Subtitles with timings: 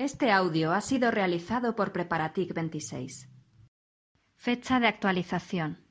[0.00, 3.28] Este audio ha sido realizado por Preparatic 26.
[4.34, 5.84] Fecha de actualización: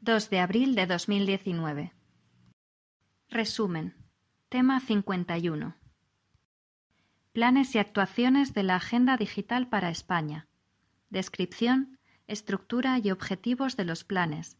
[0.00, 1.92] 2 de abril de 2019.
[3.28, 3.96] Resumen.
[4.48, 5.76] Tema 51.
[7.32, 10.46] Planes y actuaciones de la Agenda Digital para España.
[11.10, 11.98] Descripción,
[12.28, 14.56] estructura y objetivos de los planes.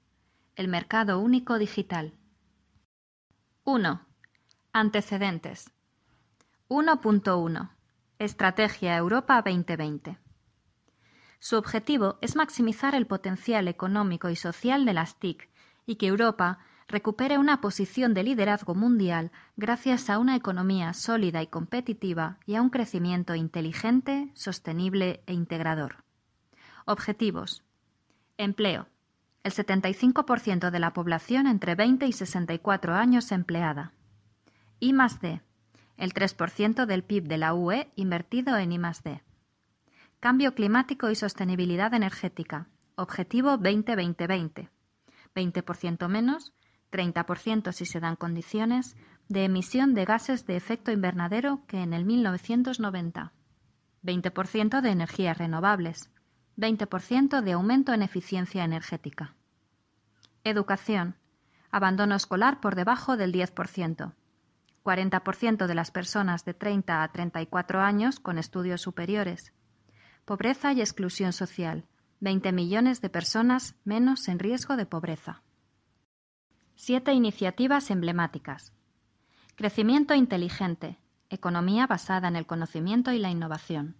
[0.56, 2.18] El mercado único digital.
[3.62, 4.08] 1.
[4.72, 5.70] Antecedentes.
[6.66, 7.77] 1.1.
[8.20, 10.18] Estrategia Europa 2020.
[11.38, 15.48] Su objetivo es maximizar el potencial económico y social de las TIC
[15.86, 21.46] y que Europa recupere una posición de liderazgo mundial gracias a una economía sólida y
[21.46, 26.02] competitiva y a un crecimiento inteligente, sostenible e integrador.
[26.86, 27.62] Objetivos.
[28.36, 28.88] Empleo.
[29.44, 33.92] El 75% de la población entre 20 y 64 años empleada.
[34.80, 35.47] I D
[35.98, 39.22] el 3% del PIB de la UE invertido en I+D.
[40.20, 42.68] Cambio climático y sostenibilidad energética.
[42.94, 44.70] Objetivo 20-20-20.
[45.34, 46.52] 20% menos,
[46.90, 48.96] 30% si se dan condiciones,
[49.28, 53.32] de emisión de gases de efecto invernadero que en el 1990.
[54.02, 56.10] 20% de energías renovables.
[56.56, 59.34] 20% de aumento en eficiencia energética.
[60.44, 61.16] Educación.
[61.70, 64.14] Abandono escolar por debajo del 10%.
[64.88, 69.52] 40% de las personas de 30 a 34 años con estudios superiores.
[70.24, 71.84] Pobreza y exclusión social.
[72.20, 75.42] 20 millones de personas menos en riesgo de pobreza.
[76.74, 78.72] Siete iniciativas emblemáticas.
[79.56, 80.98] Crecimiento inteligente.
[81.28, 83.98] Economía basada en el conocimiento y la innovación.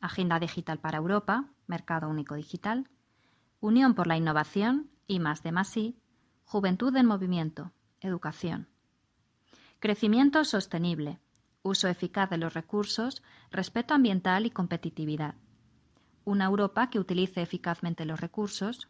[0.00, 1.44] Agenda digital para Europa.
[1.68, 2.88] Mercado único digital.
[3.60, 4.90] Unión por la innovación.
[5.06, 5.96] Y más de más y.
[6.44, 7.70] Juventud en movimiento.
[8.00, 8.66] Educación.
[9.80, 11.20] Crecimiento sostenible,
[11.62, 15.36] uso eficaz de los recursos, respeto ambiental y competitividad.
[16.24, 18.88] Una Europa que utilice eficazmente los recursos,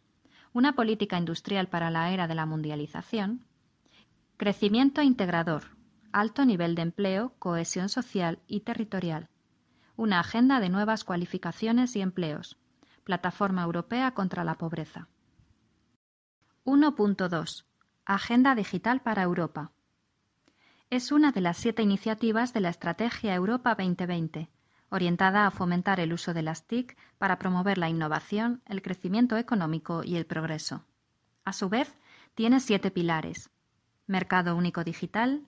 [0.51, 3.45] una política industrial para la era de la mundialización,
[4.37, 5.77] crecimiento integrador,
[6.11, 9.29] alto nivel de empleo, cohesión social y territorial,
[9.95, 12.57] una agenda de nuevas cualificaciones y empleos,
[13.03, 15.07] plataforma europea contra la pobreza.
[16.65, 17.65] 1.2.
[18.05, 19.71] Agenda digital para Europa
[20.89, 24.49] es una de las siete iniciativas de la Estrategia Europa 2020,
[24.89, 30.03] orientada a fomentar el uso de las TIC para promover la innovación, el crecimiento económico
[30.03, 30.85] y el progreso.
[31.45, 31.93] A su vez,
[32.33, 33.51] tiene siete pilares.
[34.07, 35.47] Mercado único digital,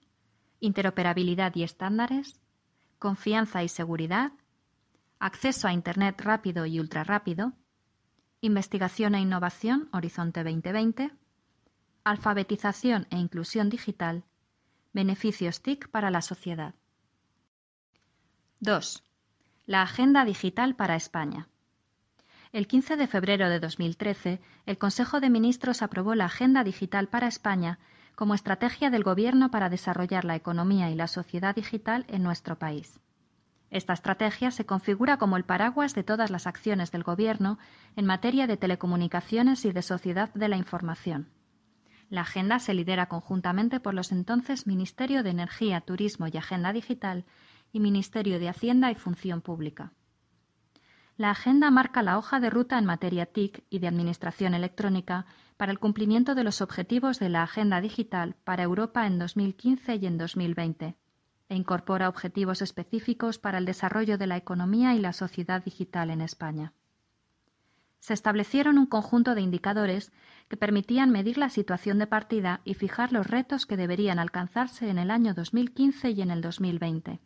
[0.60, 2.40] interoperabilidad y estándares,
[3.00, 4.34] confianza y seguridad,
[5.18, 7.54] acceso a Internet rápido y ultrarrápido,
[8.42, 11.12] investigación e innovación Horizonte 2020,
[12.04, 14.24] alfabetización e inclusión digital
[14.94, 16.76] Beneficios TIC para la sociedad.
[18.60, 19.04] 2.
[19.66, 21.48] La Agenda Digital para España.
[22.52, 27.28] El 15 de febrero de 2013, el Consejo de Ministros aprobó la Agenda Digital para
[27.28, 27.80] España
[28.16, 33.00] como estrategia del Gobierno para desarrollar la economía y la sociedad digital en nuestro país.
[33.70, 37.60] Esta estrategia se configura como el paraguas de todas las acciones del Gobierno
[37.96, 41.30] en materia de telecomunicaciones y de sociedad de la información.
[42.12, 47.24] La agenda se lidera conjuntamente por los entonces Ministerio de Energía, Turismo y Agenda Digital
[47.72, 49.94] y Ministerio de Hacienda y Función Pública.
[51.16, 55.72] La agenda marca la hoja de ruta en materia TIC y de Administración Electrónica para
[55.72, 60.18] el cumplimiento de los objetivos de la Agenda Digital para Europa en 2015 y en
[60.18, 60.98] 2020
[61.48, 66.20] e incorpora objetivos específicos para el desarrollo de la economía y la sociedad digital en
[66.20, 66.74] España
[68.02, 70.12] se establecieron un conjunto de indicadores
[70.52, 74.98] que permitían medir la situación de partida y fijar los retos que deberían alcanzarse en
[74.98, 77.22] el año 2015 y en el 2020.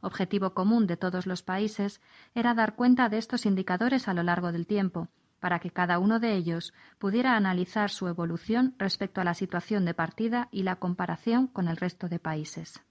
[0.00, 2.00] Objetivo común de todos los países
[2.32, 5.08] era dar cuenta de estos indicadores a lo largo del tiempo,
[5.40, 9.94] para que cada uno de ellos pudiera analizar su evolución respecto a la situación de
[9.94, 12.84] partida y la comparación con el resto de países.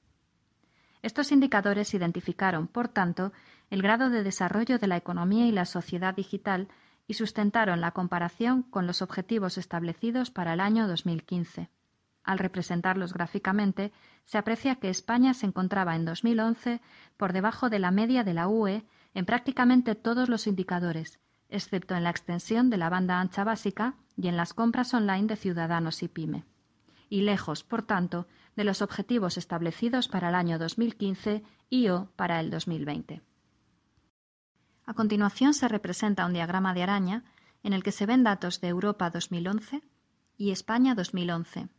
[1.01, 3.31] Estos indicadores identificaron, por tanto,
[3.69, 6.67] el grado de desarrollo de la economía y la sociedad digital
[7.07, 11.69] y sustentaron la comparación con los objetivos establecidos para el año 2015.
[12.23, 13.91] Al representarlos gráficamente,
[14.25, 16.81] se aprecia que España se encontraba en 2011
[17.17, 21.19] por debajo de la media de la UE en prácticamente todos los indicadores,
[21.49, 25.35] excepto en la extensión de la banda ancha básica y en las compras online de
[25.35, 26.45] ciudadanos y pyme,
[27.09, 32.39] y lejos, por tanto, de los objetivos establecidos para el año 2015 y o para
[32.39, 33.21] el 2020.
[34.85, 37.23] A continuación se representa un diagrama de araña
[37.63, 39.81] en el que se ven datos de Europa 2011
[40.37, 41.69] y España 2011.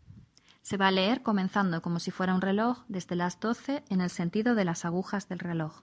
[0.63, 4.09] Se va a leer comenzando como si fuera un reloj desde las 12 en el
[4.09, 5.83] sentido de las agujas del reloj.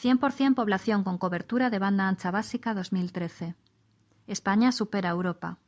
[0.00, 3.54] 100% población con cobertura de banda ancha básica 2013.
[4.26, 5.58] España supera Europa.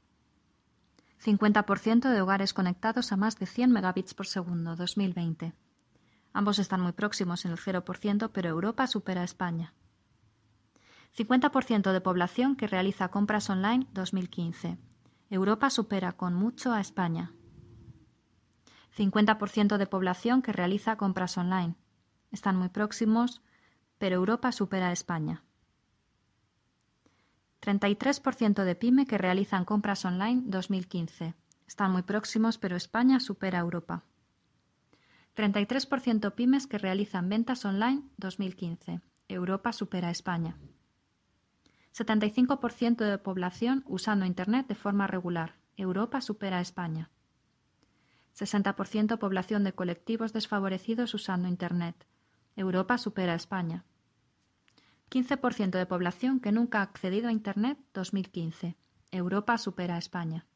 [1.23, 5.53] 50% de hogares conectados a más de 100 megabits por segundo 2020.
[6.32, 9.75] Ambos están muy próximos en el 0%, pero Europa supera a España.
[11.16, 14.78] 50% de población que realiza compras online 2015.
[15.30, 17.32] Europa supera con mucho a España.
[18.96, 21.74] 50% de población que realiza compras online.
[22.30, 23.42] Están muy próximos,
[23.98, 25.44] pero Europa supera a España.
[27.60, 31.34] 33% de pyme que realizan compras online 2015.
[31.66, 34.04] Están muy próximos, pero España supera a Europa.
[35.36, 39.00] 33% pymes que realizan ventas online 2015.
[39.28, 40.56] Europa supera a España.
[41.96, 45.56] 75% de población usando Internet de forma regular.
[45.76, 47.10] Europa supera a España.
[48.38, 52.06] 60% población de colectivos desfavorecidos usando Internet.
[52.56, 53.84] Europa supera a España.
[55.10, 58.76] 15% de población que nunca ha accedido a Internet 2015.
[59.10, 60.46] Europa supera a España.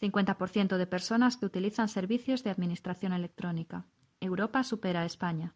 [0.00, 3.86] 50% de personas que utilizan servicios de administración electrónica.
[4.20, 5.54] Europa supera a España.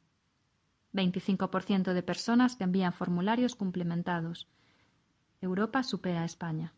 [0.92, 4.48] 25% de personas que envían formularios cumplimentados.
[5.42, 6.72] Europa supera a España.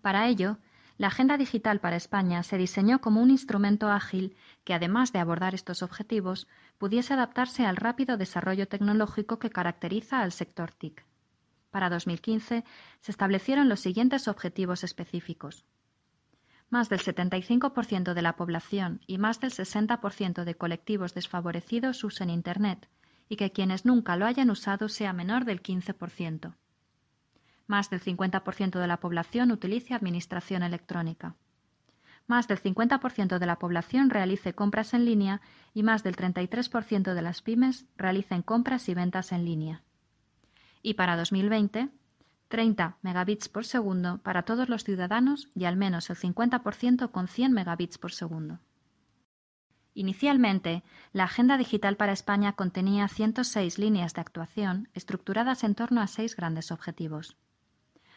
[0.00, 0.58] Para ello,
[0.96, 5.54] la Agenda Digital para España se diseñó como un instrumento ágil que, además de abordar
[5.54, 6.48] estos objetivos,
[6.78, 11.04] pudiese adaptarse al rápido desarrollo tecnológico que caracteriza al sector TIC.
[11.70, 12.64] Para 2015
[13.00, 15.64] se establecieron los siguientes objetivos específicos.
[16.70, 22.88] Más del 75% de la población y más del 60% de colectivos desfavorecidos usen Internet,
[23.28, 26.54] y que quienes nunca lo hayan usado sea menor del 15%.
[27.66, 31.36] Más del 50% de la población utilice administración electrónica.
[32.26, 35.40] Más del 50% de la población realice compras en línea
[35.74, 39.82] y más del 33% de las pymes realicen compras y ventas en línea.
[40.82, 41.88] Y para 2020,
[42.48, 47.52] 30 megabits por segundo para todos los ciudadanos y al menos el 50% con 100
[47.52, 48.60] megabits por segundo.
[49.98, 56.06] Inicialmente, la Agenda Digital para España contenía 106 líneas de actuación estructuradas en torno a
[56.06, 57.36] seis grandes objetivos.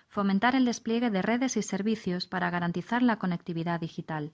[0.07, 4.31] Fomentar el despliegue de redes y servicios para garantizar la conectividad digital.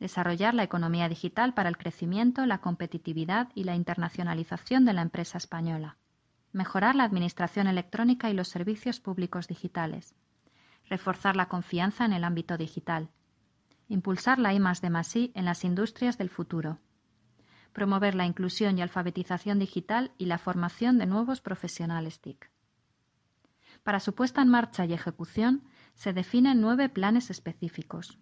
[0.00, 5.36] Desarrollar la economía digital para el crecimiento, la competitividad y la internacionalización de la empresa
[5.36, 5.98] española.
[6.52, 10.14] Mejorar la administración electrónica y los servicios públicos digitales.
[10.88, 13.10] Reforzar la confianza en el ámbito digital
[13.92, 16.78] impulsar la I de en las industrias del futuro,
[17.74, 22.50] promover la inclusión y alfabetización digital y la formación de nuevos profesionales TIC.
[23.82, 28.18] Para su puesta en marcha y ejecución se definen nueve planes específicos.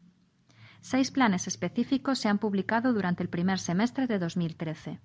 [0.81, 5.00] Seis planes específicos se han publicado durante el primer semestre de 2013.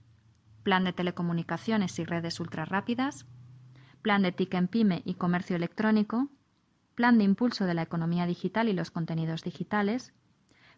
[0.63, 3.27] Plan de telecomunicaciones y redes ultrarrápidas,
[4.01, 6.29] Plan de TIC en PYME y comercio electrónico,
[6.95, 10.13] Plan de impulso de la economía digital y los contenidos digitales,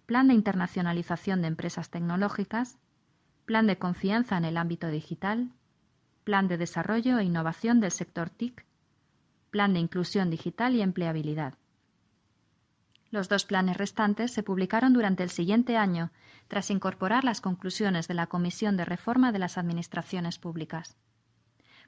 [0.08, 2.80] Plan de internacionalización de empresas tecnológicas,
[3.46, 5.52] Plan de confianza en el ámbito digital,
[6.24, 8.66] Plan de desarrollo e innovación del sector TIC,
[9.52, 11.56] Plan de inclusión digital y empleabilidad.
[13.12, 16.12] Los dos planes restantes se publicaron durante el siguiente año,
[16.48, 20.96] tras incorporar las conclusiones de la Comisión de Reforma de las Administraciones Públicas.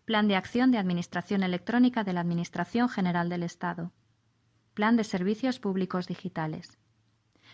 [0.03, 3.93] Plan de acción de Administración Electrónica de la Administración General del Estado.
[4.73, 6.78] Plan de Servicios Públicos Digitales.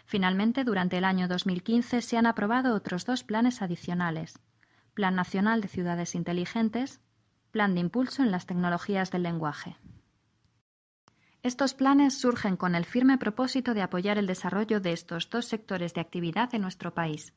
[0.06, 4.40] Finalmente, durante el año 2015 se han aprobado otros dos planes adicionales.
[4.94, 7.02] Plan Nacional de Ciudades Inteligentes,
[7.52, 9.78] Plan de Impulso en las Tecnologías del Lenguaje.
[11.42, 15.94] Estos planes surgen con el firme propósito de apoyar el desarrollo de estos dos sectores
[15.94, 17.34] de actividad en nuestro país.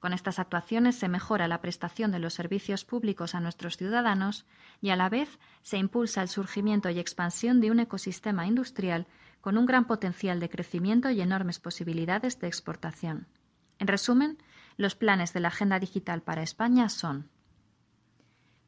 [0.00, 4.46] Con estas actuaciones se mejora la prestación de los servicios públicos a nuestros ciudadanos
[4.80, 9.06] y a la vez se impulsa el surgimiento y expansión de un ecosistema industrial
[9.40, 13.26] con un gran potencial de crecimiento y enormes posibilidades de exportación.
[13.78, 14.38] En resumen,
[14.76, 17.30] los planes de la Agenda Digital para España son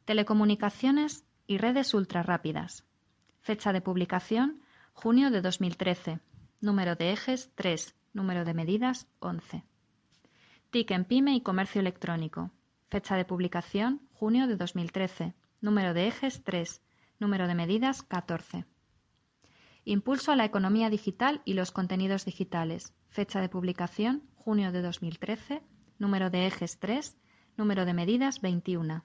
[0.05, 2.85] Telecomunicaciones y redes ultrarrápidas.
[3.41, 4.61] Fecha de publicación,
[4.93, 6.21] junio de 2013.
[6.61, 7.95] Número de ejes 3.
[8.13, 9.65] Número de medidas 11.
[10.71, 12.51] TIC en PYME y comercio electrónico.
[12.89, 15.35] Fecha de publicación, junio de 2013.
[15.61, 16.83] Número de ejes 3.
[17.19, 18.65] Número de medidas 14.
[19.85, 22.95] Impulso a la economía digital y los contenidos digitales.
[23.09, 25.61] Fecha de publicación, junio de 2013.
[25.99, 27.17] Número de ejes 3.
[27.57, 29.05] Número de medidas 21.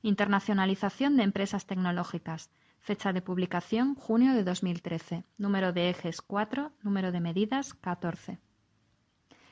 [0.00, 2.50] Internacionalización de empresas tecnológicas.
[2.78, 5.24] Fecha de publicación, junio de 2013.
[5.36, 6.72] Número de ejes 4.
[6.82, 8.38] Número de medidas 14.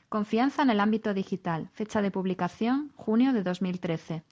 [0.09, 1.69] Confianza en el ámbito digital.
[1.73, 4.23] Fecha de publicación, junio de 2013.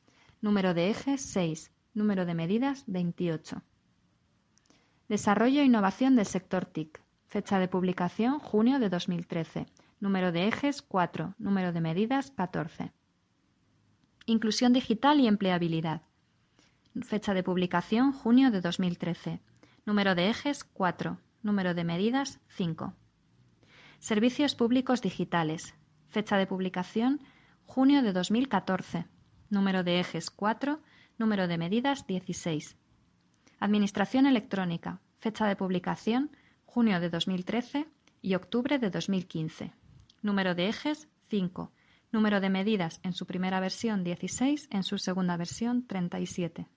[0.41, 3.61] número de ejes 6, número de medidas 28.
[5.13, 9.67] Desarrollo e innovación del sector TIC, fecha de publicación junio de 2013,
[9.99, 12.91] número de ejes 4, número de medidas 14.
[14.25, 16.01] Inclusión digital y empleabilidad,
[17.03, 19.39] fecha de publicación junio de 2013,
[19.85, 22.95] número de ejes 4, número de medidas 5.
[23.99, 25.75] Servicios públicos digitales,
[26.07, 27.21] fecha de publicación
[27.67, 29.05] junio de 2014,
[29.51, 30.81] número de ejes 4,
[31.19, 32.77] número de medidas 16.
[33.63, 37.87] Administración electrónica, fecha de publicación junio de 2013
[38.21, 39.71] y octubre de 2015.
[40.21, 41.71] Número de ejes 5.
[42.11, 46.67] Número de medidas en su primera versión 16, en su segunda versión 37.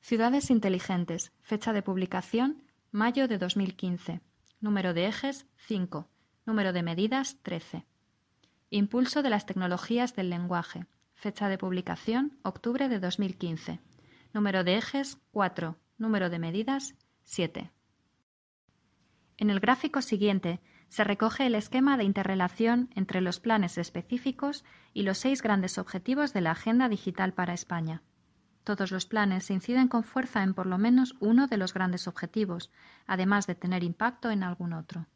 [0.00, 4.22] Ciudades inteligentes, fecha de publicación mayo de 2015.
[4.62, 6.08] Número de ejes 5.
[6.46, 7.84] Número de medidas 13.
[8.70, 13.82] Impulso de las tecnologías del lenguaje, fecha de publicación octubre de 2015.
[14.36, 15.78] Número de ejes 4.
[15.96, 17.72] Número de medidas 7.
[19.38, 24.62] En el gráfico siguiente se recoge el esquema de interrelación entre los planes específicos
[24.92, 28.02] y los seis grandes objetivos de la Agenda Digital para España.
[28.62, 32.70] Todos los planes inciden con fuerza en por lo menos uno de los grandes objetivos,
[33.06, 35.06] además de tener impacto en algún otro.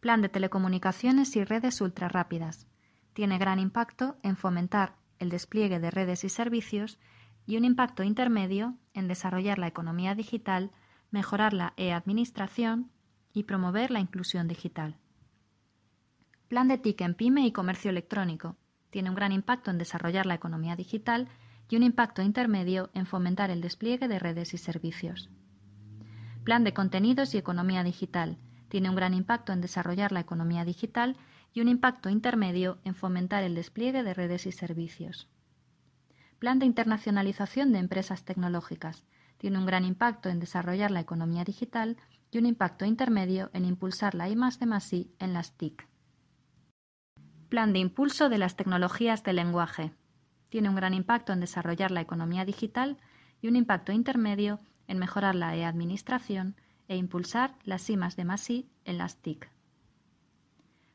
[0.00, 2.66] Plan de telecomunicaciones y redes ultrarrápidas.
[3.12, 6.98] Tiene gran impacto en fomentar el despliegue de redes y servicios
[7.46, 10.70] y un impacto intermedio en desarrollar la economía digital,
[11.10, 12.90] mejorar la e-administración
[13.32, 14.96] y promover la inclusión digital.
[16.48, 18.56] Plan de TIC en PYME y comercio electrónico.
[18.90, 21.28] Tiene un gran impacto en desarrollar la economía digital
[21.68, 25.30] y un impacto intermedio en fomentar el despliegue de redes y servicios.
[26.44, 28.38] Plan de contenidos y economía digital.
[28.68, 31.16] Tiene un gran impacto en desarrollar la economía digital
[31.52, 35.28] y un impacto intermedio en fomentar el despliegue de redes y servicios.
[36.44, 39.02] Plan de internacionalización de empresas tecnológicas.
[39.38, 41.96] Tiene un gran impacto en desarrollar la economía digital
[42.30, 45.88] y un impacto intermedio en impulsar la I de en las TIC.
[47.48, 49.94] Plan de impulso de las tecnologías de lenguaje.
[50.50, 52.98] Tiene un gran impacto en desarrollar la economía digital
[53.40, 56.56] y un impacto intermedio en mejorar la e-administración
[56.88, 59.48] e impulsar las I de en las TIC.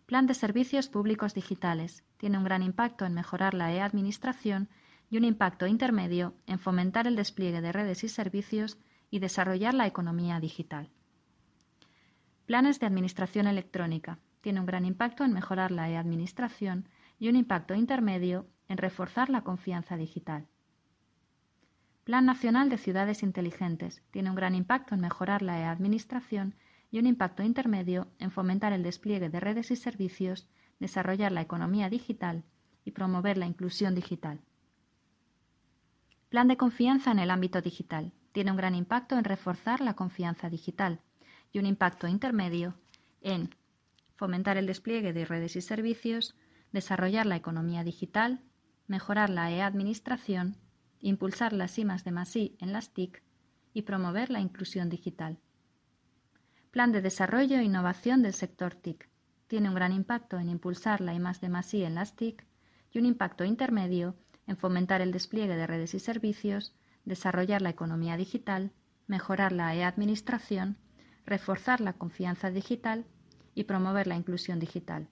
[0.06, 2.04] Plan de servicios públicos digitales.
[2.18, 4.70] Tiene un gran impacto en mejorar la e-administración
[5.10, 8.78] y un impacto intermedio en fomentar el despliegue de redes y servicios
[9.10, 10.90] y desarrollar la economía digital.
[12.46, 14.20] Planes de administración electrónica.
[14.42, 16.88] Tiene un gran impacto en mejorar la e-administración
[17.20, 20.48] y un impacto intermedio en reforzar la confianza digital.
[22.04, 24.02] Plan Nacional de Ciudades Inteligentes.
[24.12, 26.56] Tiene un gran impacto en mejorar la e-administración
[26.92, 30.48] y un impacto intermedio en fomentar el despliegue de redes y servicios,
[30.80, 32.44] desarrollar la economía digital
[32.84, 34.40] y promover la inclusión digital.
[36.30, 38.12] Plan de confianza en el ámbito digital.
[38.34, 41.00] Tiene un gran impacto en reforzar la confianza digital
[41.52, 42.76] y un impacto intermedio
[43.22, 43.56] en
[44.16, 46.36] fomentar el despliegue de redes y servicios,
[46.72, 48.42] desarrollar la economía digital,
[48.86, 50.56] mejorar la e-administración,
[51.00, 53.24] impulsar las IMAS de MASI en las TIC
[53.74, 55.40] y promover la inclusión digital.
[56.70, 59.10] Plan de desarrollo e innovación del sector TIC.
[59.48, 62.46] Tiene un gran impacto en impulsar la IMAS de en las TIC
[62.92, 64.16] y un impacto intermedio
[64.50, 66.76] en fomentar el despliegue de redes y servicios,
[67.06, 68.74] desarrollar la economía digital,
[69.08, 70.76] mejorar la e-administración
[71.30, 73.06] reforzar la confianza digital
[73.54, 75.08] y promover la inclusión digital.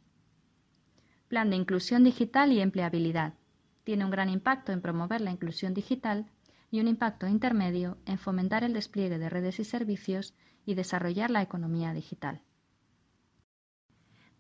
[1.28, 3.36] Plan de inclusión digital y empleabilidad.
[3.84, 6.26] Tiene un gran impacto en promover la inclusión digital
[6.72, 10.34] y un impacto intermedio en fomentar el despliegue de redes y servicios
[10.66, 12.42] y desarrollar la economía digital.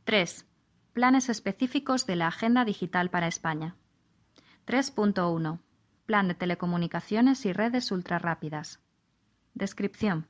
[0.04, 0.46] 3.
[0.94, 3.76] Planes específicos de la Agenda Digital para España.
[4.68, 5.60] 3.1.
[6.06, 8.80] Plan de telecomunicaciones y redes ultrarrápidas.
[9.54, 10.28] Descripción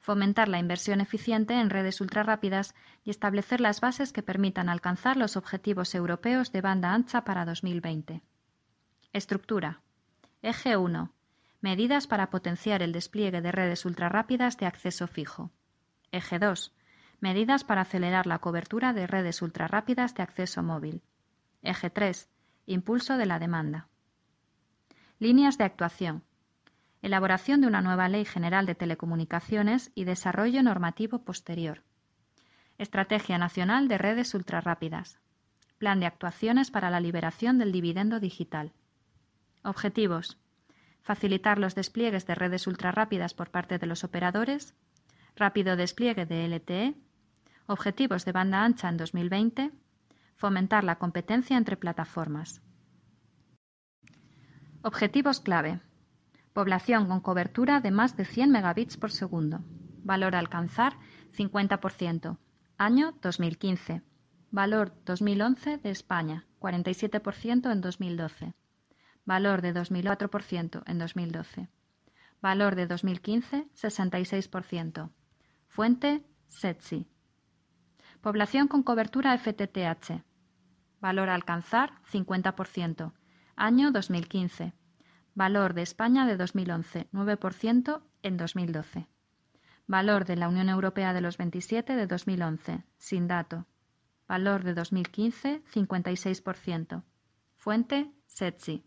[0.00, 2.74] fomentar la inversión eficiente en redes ultrarrápidas
[3.04, 8.22] y establecer las bases que permitan alcanzar los objetivos europeos de banda ancha para 2020.
[9.12, 9.82] Estructura.
[10.42, 11.12] Eje 1.
[11.60, 15.50] Medidas para potenciar el despliegue de redes ultrarrápidas de acceso fijo.
[16.10, 16.74] Eje 2.
[17.20, 21.02] Medidas para acelerar la cobertura de redes ultrarrápidas de acceso móvil.
[21.62, 22.30] Eje 3.
[22.70, 23.88] Impulso de la demanda.
[25.18, 26.22] Líneas de actuación
[27.02, 31.82] elaboración de una nueva Ley General de Telecomunicaciones y desarrollo normativo posterior.
[32.78, 35.18] Estrategia Nacional de Redes Ultrarrápidas.
[35.78, 38.72] Plan de actuaciones para la liberación del dividendo digital.
[39.64, 40.38] Objetivos.
[41.02, 44.76] Facilitar los despliegues de redes ultrarrápidas por parte de los operadores.
[45.34, 46.94] Rápido despliegue de LTE.
[47.66, 49.72] Objetivos de banda ancha en 2020.
[50.40, 52.62] Fomentar la competencia entre plataformas.
[54.80, 55.82] Objetivos clave.
[56.54, 59.60] Población con cobertura de más de 100 megabits por segundo.
[60.02, 60.94] Valor a alcanzar
[61.36, 62.38] 50%.
[62.78, 64.00] Año 2015.
[64.50, 68.54] Valor 2011 de España, 47% en 2012.
[69.26, 71.68] Valor de 2004% en 2012.
[72.40, 75.10] Valor de 2015, 66%.
[75.68, 77.06] Fuente, SETSI.
[78.22, 80.29] Población con cobertura FTTH.
[81.00, 83.12] Valor a alcanzar, 50%.
[83.56, 84.74] Año 2015.
[85.34, 89.08] Valor de España de 2011, 9% en 2012.
[89.86, 93.66] Valor de la Unión Europea de los 27 de 2011, sin dato.
[94.28, 97.02] Valor de 2015, 56%.
[97.56, 98.84] Fuente, SETSI.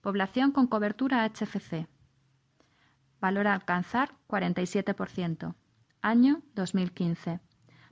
[0.00, 1.86] Población con cobertura HFC.
[3.20, 5.54] Valor a alcanzar 47%.
[6.00, 7.40] Año 2015.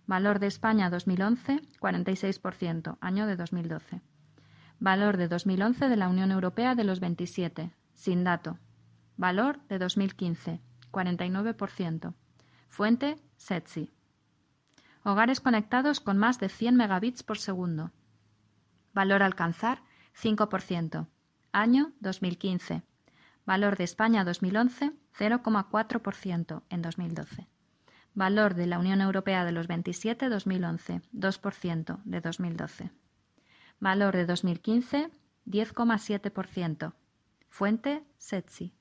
[0.09, 2.97] Valor de España 2011 46%.
[3.03, 4.00] Año de 2012.
[4.81, 7.75] Valor de 2011 de la Unión Europea de los 27.
[7.93, 8.59] Sin dato.
[9.19, 12.15] Valor de 2015 49%.
[12.71, 13.91] Fuente SETSI.
[15.05, 17.93] Hogares conectados con más de 100 megabits por segundo.
[18.95, 19.83] Valor alcanzar
[20.19, 21.07] 5%.
[21.53, 22.83] Año 2015.
[23.45, 27.47] Valor de España 2011 0,4% en 2012.
[28.18, 32.90] Valor de la Unión Europea de los 27 2011 2% de 2012.
[33.78, 35.08] Valor de 2015
[35.46, 36.94] 10,7%.
[37.48, 38.75] Fuente SETSI.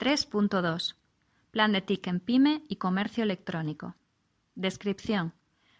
[0.00, 0.96] 3.2.
[1.52, 3.94] Plan de TIC en PYME y comercio electrónico.
[4.56, 5.32] Descripción.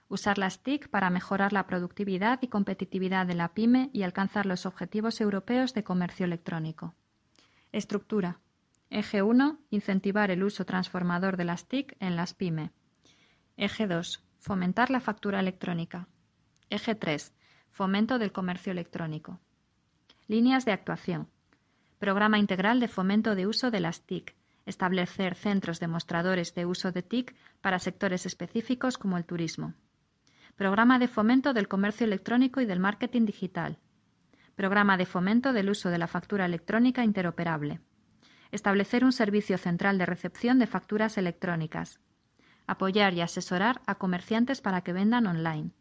[0.07, 4.67] Usar las TIC para mejorar la productividad y competitividad de la PYME y alcanzar los
[4.67, 6.95] objetivos europeos de comercio electrónico.
[7.73, 8.39] Estructura.
[8.89, 9.59] Eje 1.
[9.71, 12.71] Incentivar el uso transformador de las TIC en las PYME.
[13.57, 14.23] Eje 2.
[14.39, 16.07] Fomentar la factura electrónica.
[16.71, 17.35] Eje 3.
[17.71, 19.41] Fomento del comercio electrónico.
[20.29, 21.29] Líneas de actuación.
[21.99, 24.37] Programa integral de fomento de uso de las TIC.
[24.67, 29.75] Establecer centros demostradores de uso de TIC para sectores específicos como el turismo.
[30.55, 33.79] Programa de fomento del comercio electrónico y del marketing digital.
[34.55, 37.81] Programa de fomento del uso de la factura electrónica interoperable.
[38.57, 42.01] Establecer un servicio central de recepción de facturas electrónicas.
[42.67, 45.73] Apoyar y asesorar a comerciantes para que vendan online.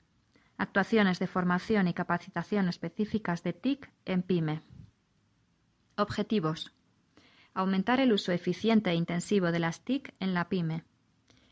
[0.58, 4.62] Actuaciones de formación y capacitación específicas de TIC en PYME.
[5.96, 6.74] Objetivos.
[7.54, 10.84] Aumentar el uso eficiente e intensivo de las TIC en la PYME.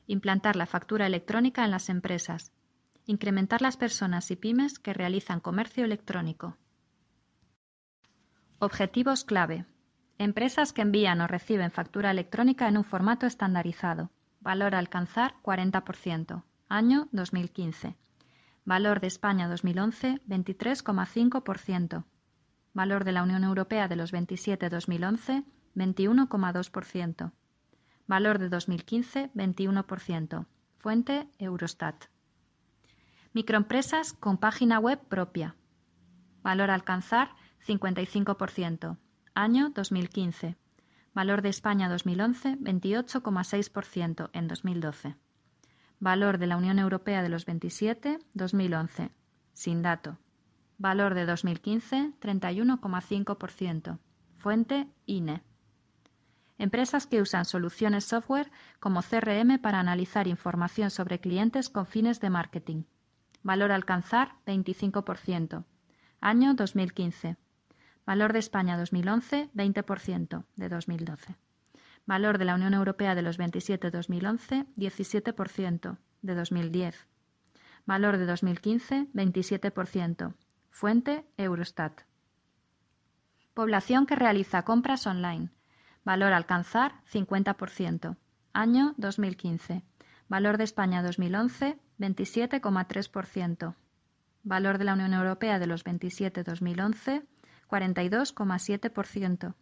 [0.08, 2.52] Implantar la factura electrónica en las empresas
[3.06, 6.58] incrementar las personas y pymes que realizan comercio electrónico.
[8.60, 9.66] Objetivos clave.
[10.24, 14.10] Empresas que envían o reciben factura electrónica en un formato estandarizado.
[14.40, 16.44] Valor a alcanzar 40%.
[16.70, 17.98] Año 2015.
[18.64, 22.06] Valor de España 2011 23,5%.
[22.74, 25.44] Valor de la Unión Europea de los 27 2011
[25.76, 27.34] 21,2%.
[28.08, 30.46] Valor de 2015 21%.
[30.78, 32.06] Fuente Eurostat.
[33.34, 35.58] Microempresas con página web propia.
[36.44, 37.36] Valor a alcanzar
[37.68, 39.00] 55%.
[39.36, 40.58] Año 2015.
[41.16, 45.16] Valor de España 2011 28,6% en 2012.
[46.00, 49.10] Valor de la Unión Europea de los 27 2011.
[49.54, 50.20] Sin dato.
[50.78, 53.98] Valor de 2015 31,5%.
[54.38, 55.42] Fuente INE.
[56.60, 62.30] Empresas que usan soluciones software como CRM para analizar información sobre clientes con fines de
[62.30, 62.84] marketing.
[63.42, 65.66] Valor alcanzar 25%.
[66.22, 67.38] Año 2015.
[68.06, 71.36] Valor de España 2011 20% de 2012.
[72.06, 77.08] Valor de la Unión Europea de los 27 2011 17% de 2010.
[77.86, 80.34] Valor de 2015 27%.
[80.70, 82.02] Fuente Eurostat.
[83.54, 85.50] Población que realiza compras online.
[86.04, 88.18] Valor alcanzar 50%.
[88.52, 89.84] Año 2015.
[90.28, 93.76] Valor de España 2011 27,3%.
[94.44, 97.24] Valor de la Unión Europea de los 27-2011,
[97.74, 99.56] 42,7%.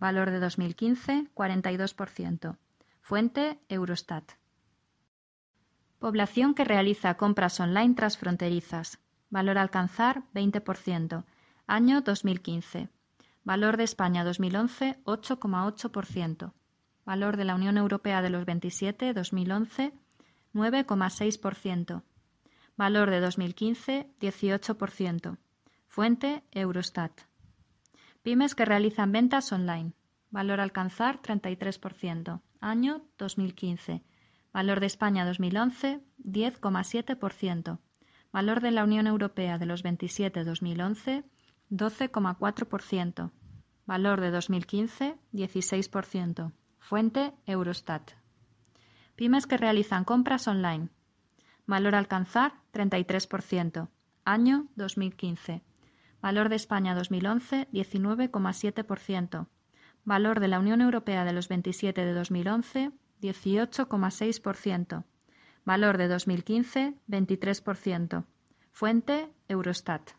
[0.00, 2.56] Valor de 2015, 42%.
[3.00, 4.32] Fuente Eurostat.
[6.00, 8.98] Población que realiza compras online transfronterizas.
[9.30, 11.24] Valor alcanzar 20%.
[11.68, 12.88] Año 2015.
[13.44, 16.52] Valor de España 2011 8,8%.
[17.04, 19.92] Valor de la Unión Europea de los 27 2011
[20.54, 22.02] 9,6%.
[22.76, 25.38] Valor de 2015, 18%.
[25.86, 27.12] Fuente, Eurostat.
[28.24, 29.92] Pymes que realizan ventas online.
[30.30, 32.40] Valor alcanzar 33%.
[32.58, 34.02] Año 2015.
[34.50, 37.78] Valor de España 2011, 10,7%.
[38.32, 41.24] Valor de la Unión Europea de los 27 2011,
[41.70, 43.30] 12,4%.
[43.84, 46.52] Valor de 2015, 16%.
[46.78, 48.12] Fuente, Eurostat.
[49.16, 50.88] Pymes que realizan compras online.
[51.66, 53.90] Valor alcanzar, 33%.
[54.24, 55.62] Año 2015.
[56.24, 59.46] Valor de España 2011, 19,7%.
[60.06, 65.04] Valor de la Unión Europea de los 27 de 2011, 18,6%.
[65.66, 68.24] Valor de 2015, 23%.
[68.72, 70.12] Fuente, Eurostat.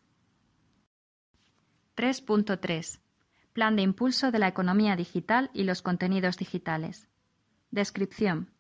[1.95, 2.99] 3.3.
[3.53, 7.09] Plan de impulso de la economía digital y los contenidos digitales.
[7.71, 8.51] Descripción.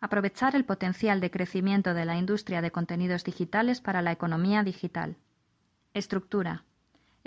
[0.00, 5.16] Aprovechar el potencial de crecimiento de la industria de contenidos digitales para la economía digital.
[5.94, 6.64] Estructura.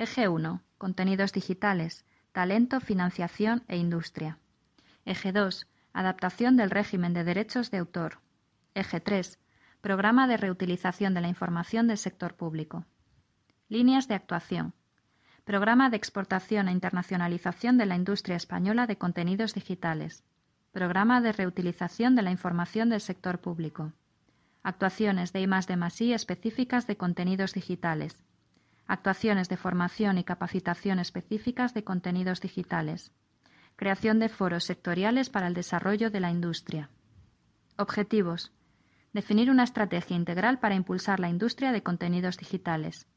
[0.01, 0.63] Eje 1.
[0.79, 2.05] Contenidos digitales.
[2.31, 4.39] Talento, financiación e industria.
[5.05, 5.67] Eje 2.
[5.93, 8.17] Adaptación del régimen de derechos de autor.
[8.73, 9.37] Eje 3.
[9.79, 12.87] Programa de reutilización de la información del sector público.
[13.69, 14.73] Líneas de actuación.
[15.43, 20.23] Programa de exportación e internacionalización de la industria española de contenidos digitales.
[20.71, 23.93] Programa de reutilización de la información del sector público.
[24.63, 28.23] Actuaciones de I+D+I específicas de contenidos digitales.
[28.91, 33.13] Actuaciones de formación y capacitación específicas de contenidos digitales.
[33.77, 36.89] Creación de foros sectoriales para el desarrollo de la industria.
[37.77, 38.51] Objetivos.
[39.13, 43.07] Definir una estrategia integral para impulsar la industria de contenidos digitales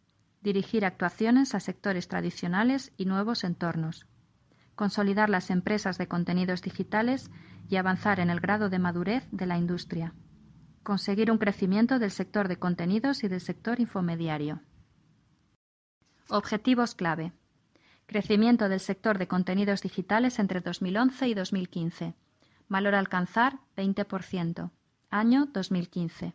[0.42, 4.06] dirigir actuaciones a sectores tradicionales y nuevos entornos,
[4.76, 7.32] consolidar las empresas de contenidos digitales
[7.68, 10.14] y avanzar en el grado de madurez de la industria,
[10.84, 14.60] conseguir un crecimiento del sector de contenidos y del sector infomediario.
[16.36, 17.32] Objetivos clave.
[18.06, 22.14] Crecimiento del sector de contenidos digitales entre 2011 y 2015.
[22.68, 24.72] Valor alcanzar 20%.
[25.10, 26.34] Año 2015.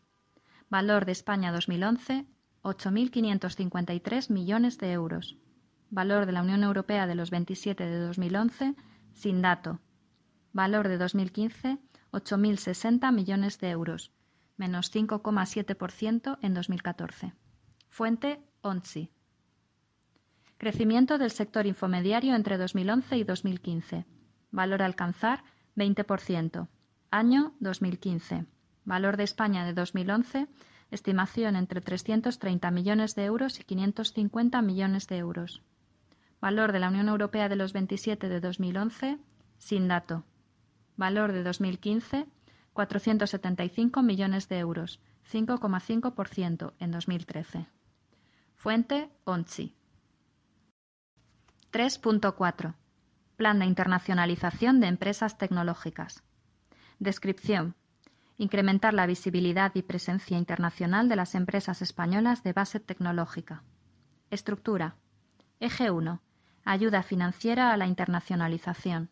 [0.69, 2.25] Valor de España 2011
[2.63, 5.37] 8.553 millones de euros.
[5.89, 8.75] Valor de la Unión Europea de los 27 de 2011,
[9.11, 9.81] sin dato.
[10.53, 11.77] Valor de 2015,
[12.13, 14.13] 8.060 millones de euros,
[14.55, 17.33] menos 5,7% en 2014.
[17.89, 19.11] Fuente ONSI.
[20.59, 24.05] Crecimiento del sector infomediario entre 2011 y 2015.
[24.51, 25.43] Valor alcanzar
[25.75, 26.67] 20%.
[27.09, 28.45] Año 2015.
[28.85, 30.47] Valor de España de 2011
[30.91, 35.61] Estimación entre 330 millones de euros y 550 millones de euros.
[36.41, 39.19] Valor de la Unión Europea de los 27 de 2011,
[39.59, 40.23] sin dato.
[40.97, 42.25] Valor de 2015,
[42.73, 44.99] 475 millones de euros,
[45.31, 47.67] 5,5% en 2013.
[48.55, 49.78] Fuente ONCHI.
[51.71, 52.75] 3.4.
[53.35, 56.23] Plan de internacionalización de empresas tecnológicas.
[56.99, 57.75] Descripción
[58.39, 63.63] incrementar la visibilidad y presencia internacional de las empresas españolas de base tecnológica.
[64.31, 64.95] Estructura.
[65.59, 66.21] Eje 1.
[66.63, 69.11] Ayuda financiera a la internacionalización.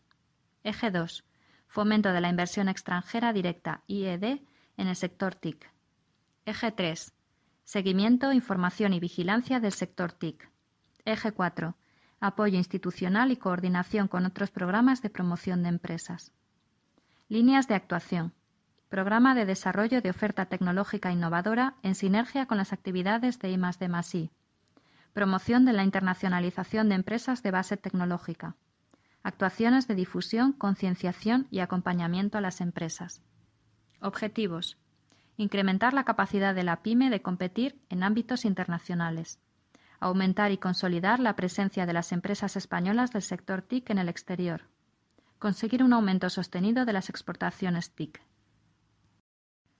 [0.64, 1.24] Eje 2.
[1.66, 4.40] Fomento de la inversión extranjera directa IED
[4.78, 5.70] en el sector TIC.
[6.46, 7.12] Eje 3.
[7.64, 10.50] Seguimiento, información y vigilancia del sector TIC.
[11.04, 11.76] Eje 4.
[12.20, 16.32] Apoyo institucional y coordinación con otros programas de promoción de empresas.
[17.28, 18.32] Líneas de actuación.
[18.88, 24.30] Programa de Desarrollo de Oferta Tecnológica Innovadora en sinergia con las actividades de I+D+I.
[25.12, 28.56] Promoción de la internacionalización de empresas de base tecnológica.
[29.22, 33.22] Actuaciones de difusión, concienciación y acompañamiento a las empresas.
[34.00, 34.76] Objetivos.
[35.36, 39.38] Incrementar la capacidad de la PYME de competir en ámbitos internacionales.
[40.00, 44.62] Aumentar y consolidar la presencia de las empresas españolas del sector TIC en el exterior.
[45.38, 48.20] Conseguir un aumento sostenido de las exportaciones TIC.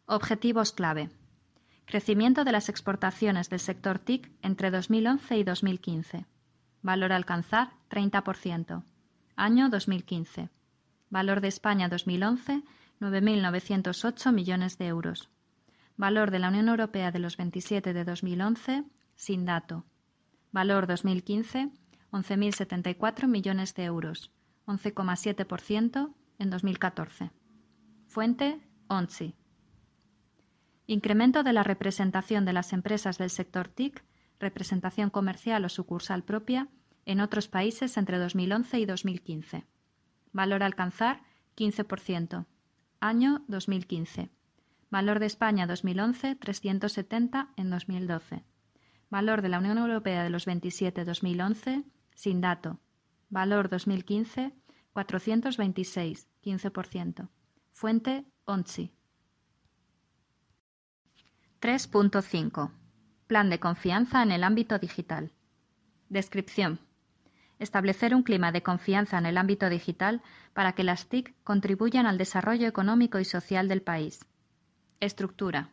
[0.07, 1.11] Objetivos clave.
[1.85, 6.26] Crecimiento de las exportaciones del sector TIC entre 2011 y 2015.
[6.83, 8.85] Valor alcanzar 30%.
[9.37, 10.50] Año 2015.
[11.11, 12.62] Valor de España 2011
[13.00, 15.31] 9.908 millones de euros.
[15.96, 19.85] Valor de la Unión Europea de los 27 de 2011 sin dato.
[20.52, 21.70] Valor 2015
[22.11, 24.32] 11.074 millones de euros.
[24.66, 27.30] 11,7% en 2014.
[28.06, 29.34] Fuente ONSI.
[30.87, 34.02] Incremento de la representación de las empresas del sector TIC,
[34.40, 36.68] representación comercial o sucursal propia,
[37.04, 39.66] en otros países entre 2011 y 2015.
[40.32, 41.22] Valor alcanzar
[41.56, 42.46] 15%.
[43.00, 44.30] Año 2015.
[44.90, 48.44] Valor de España 2011 370 en 2012.
[49.11, 52.79] Valor de la Unión Europea de los 27 2011 sin dato.
[53.31, 54.53] Valor 2015
[54.92, 57.29] 426 15%.
[57.71, 58.92] Fuente ONCHI.
[61.61, 62.71] 3.5.
[63.27, 65.33] Plan de confianza en el ámbito digital.
[66.09, 66.81] Descripción.
[67.59, 72.18] Establecer un clima de confianza en el ámbito digital para que las TIC contribuyan al
[72.18, 74.25] desarrollo económico y social del país.
[75.01, 75.71] Estructura.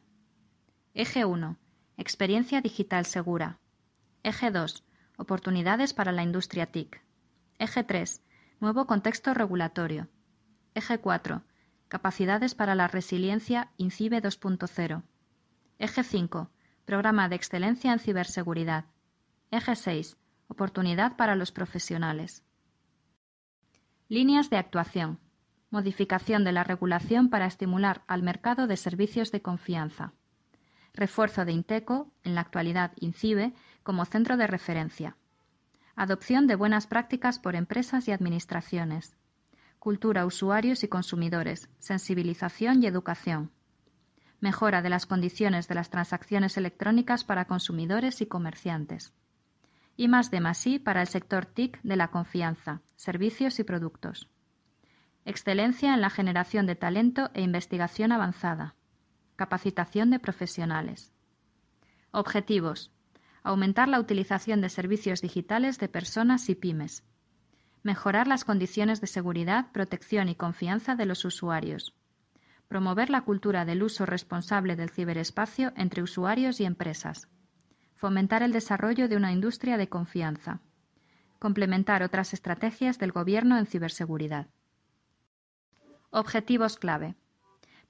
[0.94, 1.58] Eje 1.
[1.98, 3.58] Experiencia digital segura.
[4.22, 4.84] Eje 2.
[5.18, 7.02] Oportunidades para la industria TIC.
[7.58, 8.22] Eje 3.
[8.60, 10.10] Nuevo contexto regulatorio.
[10.74, 11.44] Eje 4.
[11.88, 15.04] Capacidades para la resiliencia INCIBE 2.0.
[15.80, 16.50] Eje 5.
[16.84, 18.86] Programa de excelencia en ciberseguridad.
[19.50, 20.18] Eje 6.
[20.50, 22.44] Oportunidad para los profesionales.
[24.10, 25.20] Líneas de actuación.
[25.70, 30.12] Modificación de la regulación para estimular al mercado de servicios de confianza.
[30.96, 33.54] Refuerzo de Inteco, en la actualidad INCIBE,
[33.84, 35.18] como centro de referencia.
[35.98, 39.18] Adopción de buenas prácticas por empresas y administraciones.
[39.78, 41.70] Cultura, usuarios y consumidores.
[41.80, 43.52] Sensibilización y educación.
[44.40, 49.14] Mejora de las condiciones de las transacciones electrónicas para consumidores y comerciantes.
[49.98, 54.30] Y más de más para el sector TIC de la confianza, servicios y productos.
[55.26, 58.76] Excelencia en la generación de talento e investigación avanzada.
[59.36, 61.12] Capacitación de profesionales.
[62.12, 62.94] Objetivos.
[63.44, 67.04] Aumentar la utilización de servicios digitales de personas y pymes.
[67.84, 71.94] Mejorar las condiciones de seguridad, protección y confianza de los usuarios.
[72.70, 77.28] Promover la cultura del uso responsable del ciberespacio entre usuarios y empresas.
[77.96, 80.62] Fomentar el desarrollo de una industria de confianza.
[81.40, 84.48] Complementar otras estrategias del Gobierno en ciberseguridad.
[86.10, 87.16] Objetivos clave.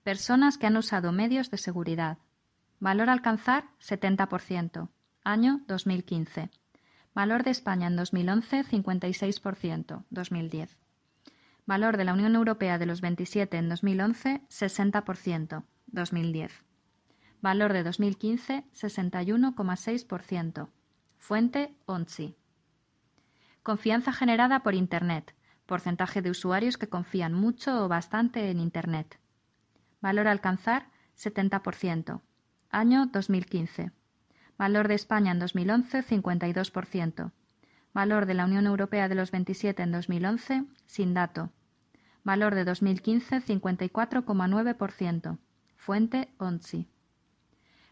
[0.06, 2.20] Personas que han usado medios de seguridad.
[2.80, 4.90] Valor alcanzar 70%.
[5.24, 6.52] Año 2015.
[7.16, 10.04] Valor de España en 2011 56%.
[10.12, 10.78] 2010.
[11.66, 15.64] Valor de la Unión Europea de los 27 en 2011 60%.
[15.88, 16.52] 2010.
[17.42, 20.70] Valor de 2015 61,6%.
[21.18, 22.36] Fuente ONSI.
[23.64, 25.34] Confianza generada por Internet.
[25.66, 29.18] Porcentaje de usuarios que confían mucho o bastante en Internet.
[30.06, 32.22] Valor alcanzar 70%.
[32.70, 33.92] Año 2015.
[34.56, 37.32] Valor de España en 2011 52%.
[37.92, 41.50] Valor de la Unión Europea de los 27 en 2011 sin dato.
[42.24, 45.40] Valor de 2015 54,9%.
[45.76, 46.88] Fuente ONSI.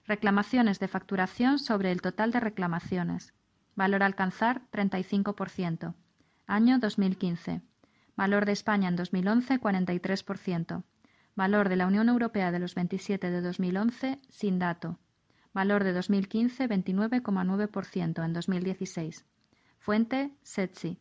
[0.06, 3.34] Reclamaciones de facturación sobre el total de reclamaciones.
[3.74, 5.96] Valor alcanzar 35%.
[6.46, 7.64] Año 2015.
[8.16, 10.84] Valor de España en 2011 43%.
[11.36, 15.00] Valor de la Unión Europea de los 27 de 2011 sin dato.
[15.54, 19.26] Valor de 2015 29,9% en 2016.
[19.80, 21.00] Fuente SETSI.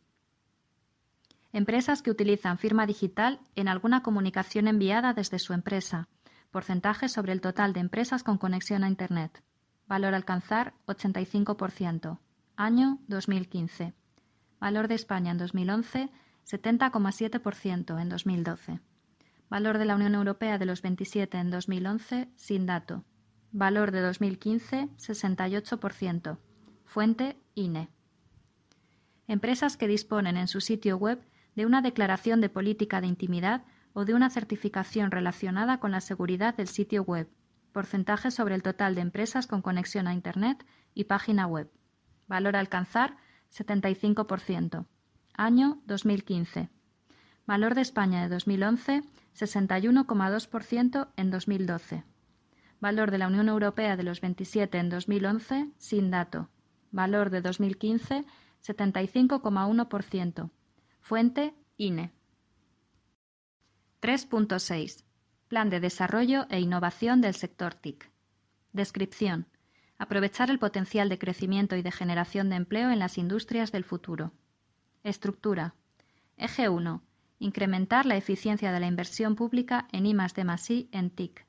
[1.51, 6.07] Empresas que utilizan firma digital en alguna comunicación enviada desde su empresa.
[6.49, 9.43] Porcentaje sobre el total de empresas con conexión a Internet.
[9.87, 12.19] Valor alcanzar 85%.
[12.55, 13.93] Año 2015.
[14.59, 16.09] Valor de España en 2011
[16.45, 18.79] 70,7% en 2012.
[19.53, 23.03] Valor de la Unión Europea de los 27 en 2011 sin dato.
[23.51, 26.39] Valor de 2015 68%.
[26.85, 27.87] Fuente INE.
[29.27, 31.21] Empresas que disponen en su sitio web
[31.53, 33.63] de una declaración de política de intimidad
[33.93, 37.29] o de una certificación relacionada con la seguridad del sitio web.
[37.73, 41.69] Porcentaje sobre el total de empresas con conexión a Internet y página web.
[42.27, 43.17] Valor a alcanzar
[43.51, 44.87] 75%.
[45.35, 46.71] Año 2015.
[47.45, 49.03] Valor de España de 2011
[49.35, 52.03] 61,2% en 2012.
[52.79, 56.49] Valor de la Unión Europea de los 27 en 2011 sin dato.
[56.91, 58.25] Valor de 2015
[58.65, 60.51] 75,1%.
[61.01, 62.13] Fuente INE.
[64.01, 65.03] 3.6.
[65.49, 68.09] Plan de desarrollo e innovación del sector TIC.
[68.71, 69.47] Descripción.
[69.97, 74.31] Aprovechar el potencial de crecimiento y de generación de empleo en las industrias del futuro.
[75.03, 75.75] Estructura.
[76.37, 77.03] Eje 1
[77.43, 81.45] Incrementar la eficiencia de la inversión pública en I I en TIC.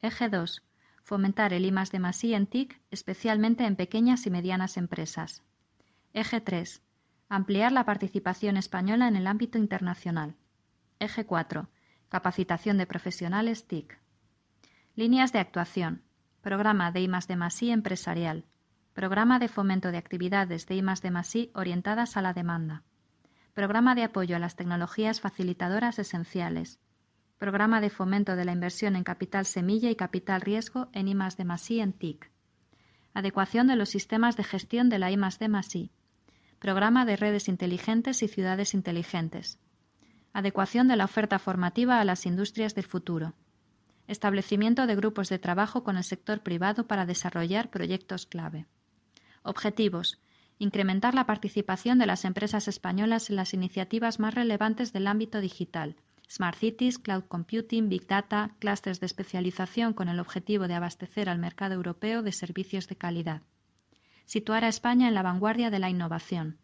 [0.00, 0.62] Eje 2.
[1.02, 1.74] Fomentar el I
[2.22, 5.42] I en TIC, especialmente en pequeñas y medianas empresas.
[6.12, 6.84] Eje 3.
[7.28, 10.36] Ampliar la participación española en el ámbito internacional.
[11.00, 11.68] Eje 4.
[12.08, 13.98] Capacitación de profesionales TIC.
[14.94, 16.04] Líneas de actuación.
[16.42, 17.10] Programa de I
[17.62, 18.44] I empresarial.
[18.92, 20.84] Programa de fomento de actividades de I
[21.34, 22.84] I orientadas a la demanda.
[23.58, 26.78] Programa de apoyo a las tecnologías facilitadoras esenciales.
[27.38, 31.92] Programa de fomento de la inversión en capital semilla y capital riesgo en I en
[31.92, 32.30] TIC.
[33.14, 35.18] Adecuación de los sistemas de gestión de la I
[36.60, 39.58] Programa de redes inteligentes y ciudades inteligentes.
[40.32, 43.34] Adecuación de la oferta formativa a las industrias del futuro.
[44.06, 48.68] Establecimiento de grupos de trabajo con el sector privado para desarrollar proyectos clave.
[49.42, 50.20] Objetivos
[50.58, 55.96] incrementar la participación de las empresas españolas en las iniciativas más relevantes del ámbito digital,
[56.30, 61.38] Smart Cities, Cloud Computing, Big Data, clústeres de especialización con el objetivo de abastecer al
[61.38, 63.42] mercado europeo de servicios de calidad.
[64.26, 66.58] Situar a España en la vanguardia de la innovación.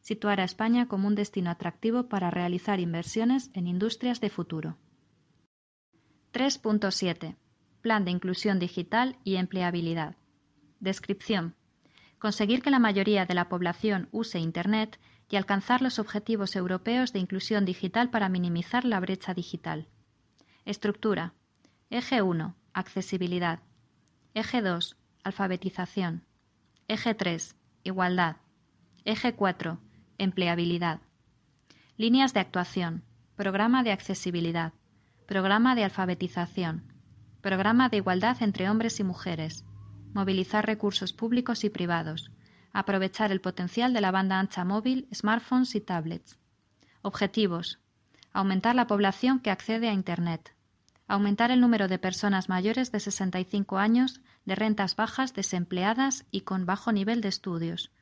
[0.00, 4.76] Situar a España como un destino atractivo para realizar inversiones en industrias de futuro.
[6.32, 7.36] 3.7.
[7.80, 10.16] Plan de inclusión digital y empleabilidad.
[10.80, 11.54] Descripción
[12.18, 14.98] conseguir que la mayoría de la población use Internet
[15.28, 19.88] y alcanzar los objetivos europeos de inclusión digital para minimizar la brecha digital.
[20.64, 21.34] Estructura.
[21.90, 22.54] Eje 1.
[22.72, 23.60] Accesibilidad.
[24.34, 24.96] Eje 2.
[25.24, 26.24] Alfabetización.
[26.88, 27.56] Eje 3.
[27.84, 28.36] Igualdad.
[29.04, 29.78] Eje 4.
[30.18, 31.00] Empleabilidad.
[31.96, 33.02] Líneas de actuación.
[33.36, 34.72] Programa de accesibilidad.
[35.26, 36.92] Programa de alfabetización.
[37.40, 39.64] Programa de igualdad entre hombres y mujeres
[40.16, 42.30] movilizar recursos públicos y privados,
[42.72, 46.38] aprovechar el potencial de la banda ancha móvil, smartphones y tablets.
[47.02, 47.80] Objetivos.
[48.32, 50.54] Aumentar la población que accede a Internet.
[51.06, 56.64] Aumentar el número de personas mayores de 65 años, de rentas bajas, desempleadas y con
[56.64, 57.92] bajo nivel de estudios.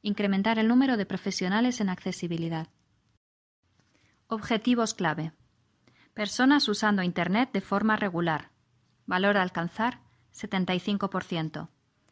[0.00, 2.68] Incrementar el número de profesionales en accesibilidad.
[4.26, 5.32] Objetivos clave.
[6.14, 8.52] Personas usando Internet de forma regular.
[9.04, 10.05] Valor a alcanzar
[10.36, 11.68] 75%.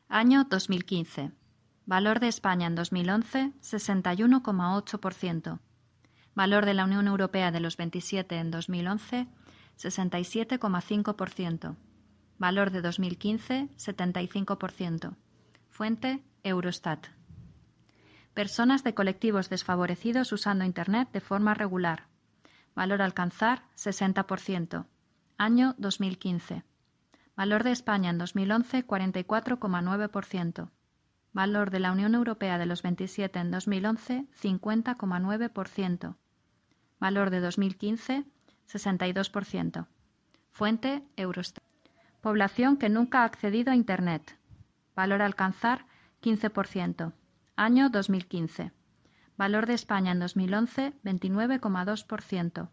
[0.08, 1.32] Año 2015.
[1.87, 5.58] Valor de España en 2011, 61,8%.
[6.34, 9.28] Valor de la Unión Europea de los 27 en 2011,
[9.76, 11.76] 67,5%.
[12.38, 15.16] Valor de 2015, 75%.
[15.68, 17.08] Fuente, Eurostat.
[18.32, 22.06] Personas de colectivos desfavorecidos usando Internet de forma regular.
[22.74, 24.87] Valor alcanzar, 60%.
[25.37, 26.64] Año 2015.
[27.37, 30.70] Valor de España en 2011, 44,9%.
[31.33, 36.16] Valor de la Unión Europea de los 27 en 2011, 50,9%.
[37.01, 38.25] Valor de 2015,
[38.68, 39.87] 62%.
[40.51, 41.64] Fuente, Eurostat.
[42.20, 44.38] Población que nunca ha accedido a Internet.
[44.94, 45.87] Valor a alcanzar,
[46.23, 47.12] 15%.
[47.57, 48.73] Año 2015.
[49.37, 52.68] Valor de España en 2011, 29,2%.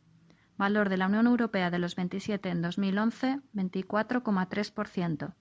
[0.57, 5.33] Valor de la Unión Europea de los 27 en 2011, 24,3%.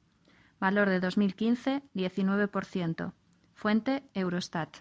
[0.58, 3.12] Valor de 2015, 19%.
[3.54, 4.78] Fuente, Eurostat.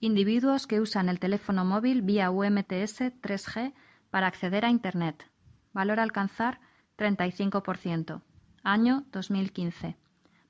[0.00, 3.72] Individuos que usan el teléfono móvil vía UMTS 3G
[4.10, 5.30] para acceder a Internet.
[5.72, 6.60] Valor alcanzar,
[6.98, 8.22] 35%.
[8.64, 9.96] Año 2015.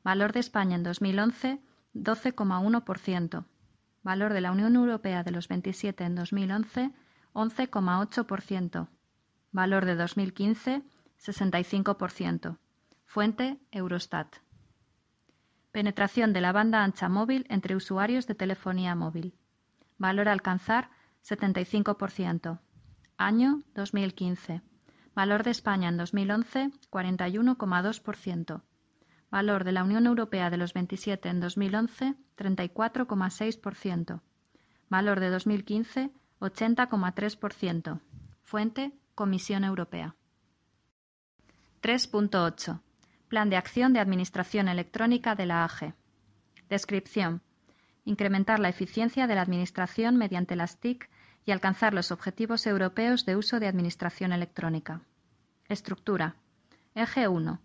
[0.03, 1.61] Valor de España en 2011,
[1.95, 3.45] 12,1%.
[4.03, 6.93] Valor de la Unión Europea de los 27 en 2011,
[7.35, 8.89] 11,8%.
[9.53, 10.83] Valor de 2015,
[11.19, 12.59] 65%.
[13.05, 14.37] Fuente, Eurostat.
[15.71, 19.35] Penetración de la banda ancha móvil entre usuarios de telefonía móvil.
[19.99, 20.91] Valor a alcanzar,
[21.23, 22.61] 75%.
[23.17, 24.63] Año 2015.
[25.15, 28.63] Valor de España en 2011, 41,2%.
[29.31, 34.21] Valor de la Unión Europea de los 27 en 2011, 34,6%.
[34.89, 36.11] Valor de 2015,
[36.43, 38.01] 80,3%.
[38.43, 40.17] Fuente, Comisión Europea.
[41.83, 42.81] 3.8.
[43.29, 45.95] Plan de acción de Administración Electrónica de la AGE.
[46.69, 47.43] Descripción.
[48.05, 51.09] Incrementar la eficiencia de la Administración mediante las TIC
[51.45, 55.03] y alcanzar los objetivos europeos de uso de Administración electrónica.
[55.69, 56.35] Estructura.
[56.95, 57.61] Eje 1.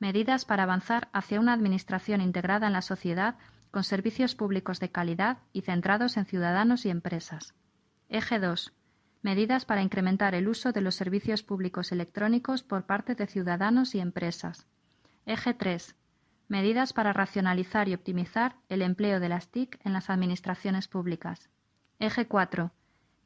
[0.00, 3.36] Medidas para avanzar hacia una Administración integrada en la sociedad
[3.70, 7.54] con servicios públicos de calidad y centrados en ciudadanos y empresas.
[8.10, 8.72] Eje 2.
[9.20, 14.00] Medidas para incrementar el uso de los servicios públicos electrónicos por parte de ciudadanos y
[14.00, 14.66] empresas.
[15.26, 15.94] Eje 3.
[16.48, 21.50] Medidas para racionalizar y optimizar el empleo de las TIC en las administraciones públicas.
[21.98, 22.72] Eje 4.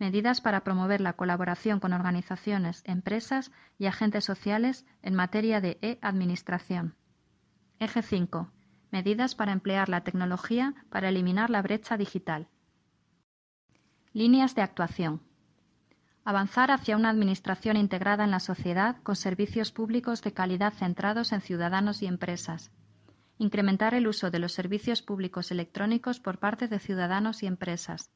[0.01, 6.97] Medidas para promover la colaboración con organizaciones, empresas y agentes sociales en materia de e-administración.
[7.78, 8.51] Eje 5.
[8.91, 12.49] Medidas para emplear la tecnología para eliminar la brecha digital.
[14.15, 15.23] Líneas de actuación.
[16.23, 21.41] Avanzar hacia una administración integrada en la sociedad con servicios públicos de calidad centrados en
[21.41, 22.71] ciudadanos y empresas.
[23.39, 28.11] Incrementar el uso de los servicios públicos electrónicos por parte de ciudadanos y empresas.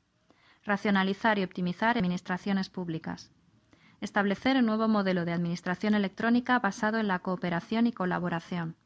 [0.66, 3.30] Racionalizar y optimizar administraciones públicas.
[4.02, 8.76] Establecer un nuevo modelo de administración electrónica basado en la cooperación y colaboración.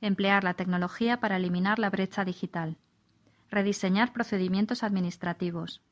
[0.00, 2.78] Emplear la tecnología para eliminar la brecha digital.
[3.50, 5.82] Rediseñar procedimientos administrativos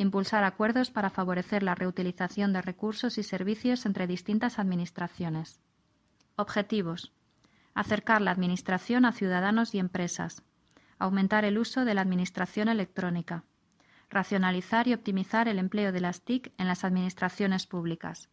[0.00, 5.60] impulsar acuerdos para favorecer la reutilización de recursos y servicios entre distintas administraciones.
[6.36, 7.12] Objetivos.
[7.74, 10.42] Acercar la Administración a ciudadanos y empresas.
[11.00, 13.44] aumentar el uso de la administración electrónica,
[14.10, 18.28] racionalizar y optimizar el empleo de las TIC en las administraciones públicas,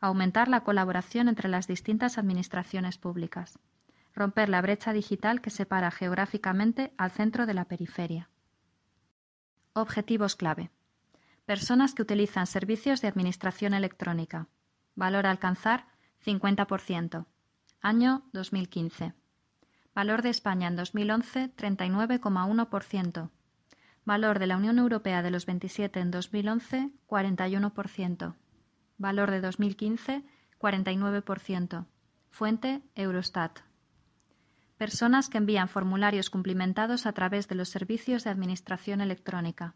[0.00, 3.60] aumentar la colaboración entre las distintas administraciones públicas,
[4.12, 8.28] romper la brecha digital que separa geográficamente al centro de la periferia.
[9.72, 10.70] Objetivos clave.
[11.50, 14.46] Personas que utilizan servicios de administración electrónica.
[14.94, 15.88] Valor a alcanzar
[16.24, 17.26] 50%.
[17.80, 19.14] Año 2015.
[19.92, 23.30] Valor de España en 2011 39,1%.
[24.04, 28.36] Valor de la Unión Europea de los 27 en 2011 41%.
[28.96, 30.22] Valor de 2015
[30.60, 31.86] 49%.
[32.30, 33.58] Fuente Eurostat.
[34.78, 39.74] Personas que envían formularios cumplimentados a través de los servicios de administración electrónica.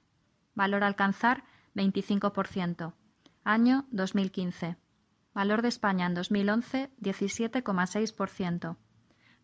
[0.55, 1.43] Valor a alcanzar
[1.75, 2.95] 25%.
[3.45, 4.77] Año 2015.
[5.35, 8.77] Valor de España en 2011 17,6%.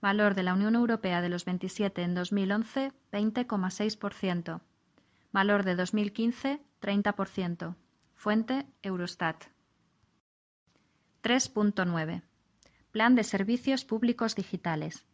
[0.00, 4.60] Valor de la Unión Europea de los 27 en 2011 20,6%.
[5.32, 7.76] Valor de 2015 30%.
[8.14, 9.44] Fuente Eurostat.
[11.22, 12.22] 3.9.
[12.90, 15.04] Plan de Servicios Públicos Digitales.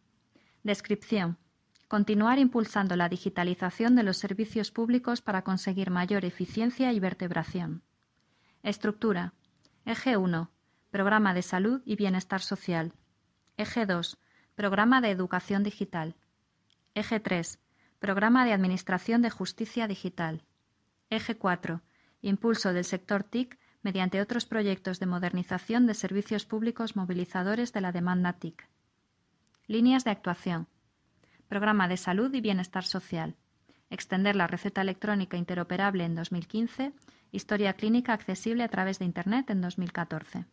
[0.63, 1.37] Descripción.
[1.87, 7.81] Continuar impulsando la digitalización de los servicios públicos para conseguir mayor eficiencia y vertebración.
[8.61, 9.33] Estructura.
[9.85, 10.51] Eje 1.
[10.91, 12.91] Programa de Salud y Bienestar Social.
[13.55, 14.17] Eje 2.
[14.55, 16.15] Programa de Educación Digital.
[16.93, 17.57] Eje 3.
[17.99, 20.43] Programa de Administración de Justicia Digital.
[21.09, 21.81] Eje 4.
[22.21, 27.93] Impulso del sector TIC mediante otros proyectos de modernización de servicios públicos movilizadores de la
[27.93, 28.67] demanda TIC.
[29.67, 30.67] Líneas de actuación.
[31.47, 33.35] Programa de Salud y Bienestar Social.
[33.89, 36.93] Extender la receta electrónica interoperable en 2015.
[37.31, 40.45] Historia clínica accesible a través de Internet en 2014.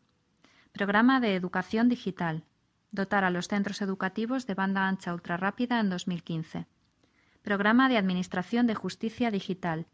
[0.73, 2.45] Programa de Educación Digital.
[2.91, 6.67] Dotar a los centros educativos de banda ancha ultrarrápida en 2015.
[7.43, 9.87] Programa de Administración de Justicia Digital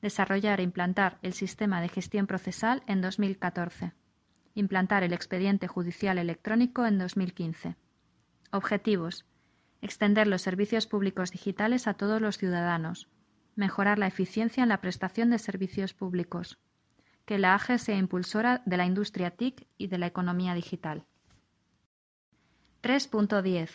[0.00, 3.92] desarrollar e implantar el sistema de gestión procesal en 2014.
[4.54, 7.76] Implantar el expediente judicial electrónico en 2015.
[8.52, 9.24] Objetivos.
[9.80, 13.08] Extender los servicios públicos digitales a todos los ciudadanos.
[13.54, 16.58] Mejorar la eficiencia en la prestación de servicios públicos.
[17.24, 21.04] Que la AGE sea impulsora de la industria TIC y de la economía digital.
[22.82, 23.70] 3.10.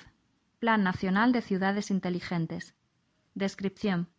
[0.59, 2.75] Plan Nacional de Ciudades Inteligentes.
[3.33, 4.09] Descripción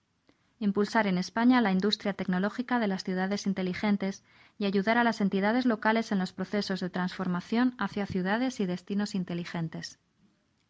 [0.65, 4.23] impulsar en España la industria tecnológica de las ciudades inteligentes
[4.59, 9.17] y ayudar a las entidades locales en los procesos de transformación hacia ciudades y destinos
[9.17, 9.99] inteligentes.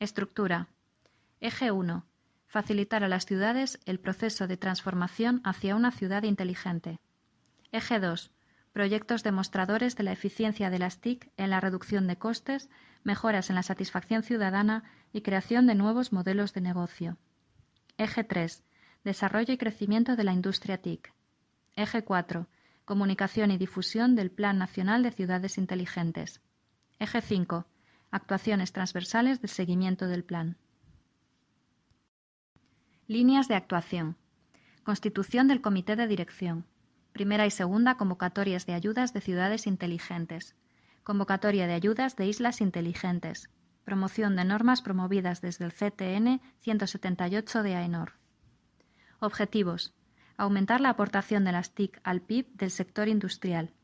[0.00, 0.68] Estructura.
[1.42, 2.06] Eje 1.
[2.46, 7.00] Facilitar a las ciudades el proceso de transformación hacia una ciudad inteligente.
[7.72, 8.30] Eje 2.
[8.72, 12.70] Proyectos demostradores de la eficiencia de las TIC en la reducción de costes,
[13.02, 17.18] mejoras en la satisfacción ciudadana y creación de nuevos modelos de negocio.
[17.98, 18.62] Eje 3
[19.02, 21.12] Desarrollo y crecimiento de la industria TIC.
[21.74, 22.46] Eje 4.
[22.84, 26.40] Comunicación y difusión del Plan Nacional de Ciudades Inteligentes.
[27.00, 27.66] Eje 5.
[28.12, 30.56] Actuaciones transversales de seguimiento del plan.
[33.12, 34.16] Líneas de actuación.
[34.84, 36.64] Constitución del Comité de Dirección.
[37.12, 40.56] Primera y segunda convocatorias de ayudas de ciudades inteligentes.
[41.02, 43.50] Convocatoria de ayudas de islas inteligentes.
[43.84, 48.14] Promoción de normas promovidas desde el CTN 178 de AENOR.
[49.20, 49.92] Objetivos.
[50.38, 53.74] Aumentar la aportación de las TIC al PIB del sector industrial.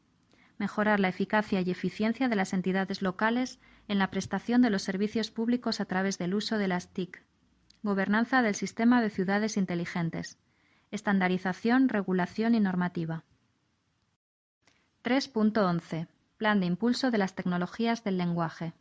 [0.56, 5.30] Mejorar la eficacia y eficiencia de las entidades locales en la prestación de los servicios
[5.30, 7.27] públicos a través del uso de las TIC.
[7.82, 10.38] Gobernanza del sistema de ciudades inteligentes.
[10.90, 13.24] Estandarización, regulación y normativa.
[15.04, 16.08] 3.11.
[16.36, 18.72] Plan de impulso de las tecnologías del lenguaje.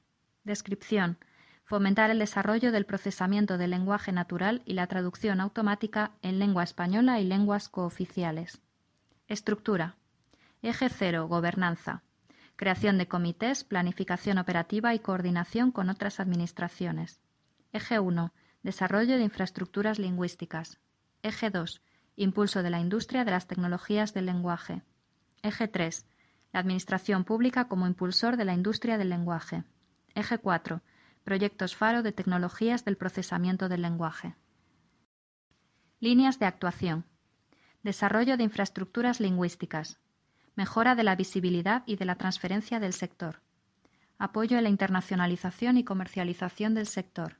[0.43, 1.17] Descripción
[1.67, 7.19] fomentar el desarrollo del procesamiento del lenguaje natural y la traducción automática en lengua española
[7.19, 8.61] y lenguas cooficiales.
[9.27, 9.97] Estructura.
[10.61, 11.27] Eje 0.
[11.27, 12.03] Gobernanza.
[12.55, 17.19] Creación de comités, planificación operativa y coordinación con otras administraciones.
[17.73, 18.31] Eje 1.
[18.67, 20.77] Desarrollo de infraestructuras lingüísticas.
[21.23, 21.81] Eje 2.
[22.17, 24.81] Impulso de la industria de las tecnologías del lenguaje.
[25.41, 26.05] Eje 3.
[26.51, 29.63] La Administración Pública como impulsor de la industria del lenguaje.
[30.15, 30.81] Eje 4
[31.23, 34.35] Proyectos Faro de Tecnologías del Procesamiento del Lenguaje.
[36.01, 37.05] Líneas de actuación.
[37.83, 39.97] Desarrollo de infraestructuras lingüísticas.
[40.55, 43.39] Mejora de la visibilidad y de la transferencia del sector.
[44.17, 47.37] Apoyo a la internacionalización y comercialización del sector.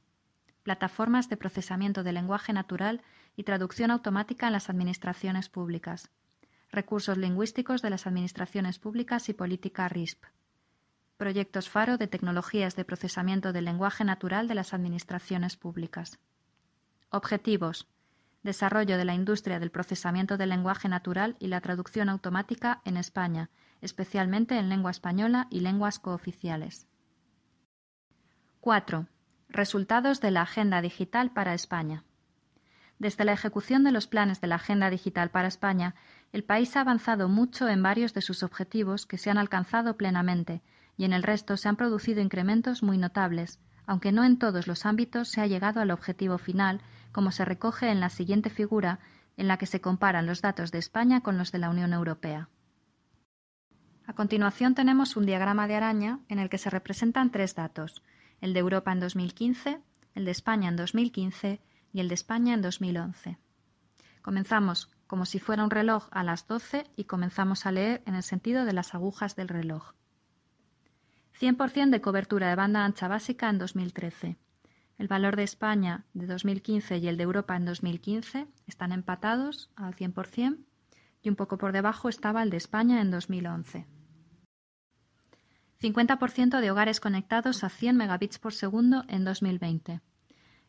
[0.68, 3.02] Plataformas de procesamiento del lenguaje natural
[3.38, 6.10] y traducción automática en las administraciones públicas.
[6.70, 10.26] Recursos lingüísticos de las administraciones públicas y política RISP.
[11.16, 16.20] Proyectos Faro de tecnologías de procesamiento del lenguaje natural de las administraciones públicas.
[17.12, 17.88] Objetivos.
[18.44, 23.50] desarrollo de la industria del procesamiento del lenguaje natural y la traducción automática en España,
[23.80, 26.88] especialmente en lengua española y lenguas cooficiales.
[28.60, 29.08] 4.
[29.50, 32.04] Resultados de la Agenda Digital para España.
[33.00, 35.96] Desde la ejecución de los planes de la Agenda Digital para España,
[36.34, 40.62] el país ha avanzado mucho en varios de sus objetivos que se han alcanzado plenamente,
[40.98, 44.86] y en el resto se han producido incrementos muy notables, aunque no en todos los
[44.86, 46.82] ámbitos se ha llegado al objetivo final,
[47.14, 49.00] como se recoge en la siguiente figura,
[49.38, 52.50] en la que se comparan los datos de España con los de la Unión Europea.
[54.06, 58.04] A continuación tenemos un diagrama de araña en el que se representan tres datos,
[58.42, 59.80] el de Europa en 2015,
[60.16, 61.62] el de España en 2015
[61.94, 63.38] y el de España en 2011.
[64.22, 68.24] Comenzamos como si fuera un reloj a las 12 y comenzamos a leer en el
[68.24, 69.94] sentido de las agujas del reloj.
[71.40, 74.38] 100% de cobertura de banda ancha básica en 2013.
[74.98, 79.96] El valor de España de 2015 y el de Europa en 2015 están empatados al
[79.96, 80.58] 100%
[81.22, 83.86] y un poco por debajo estaba el de España en 2011.
[85.82, 90.02] 50% de hogares conectados a 100 megabits por segundo en 2020.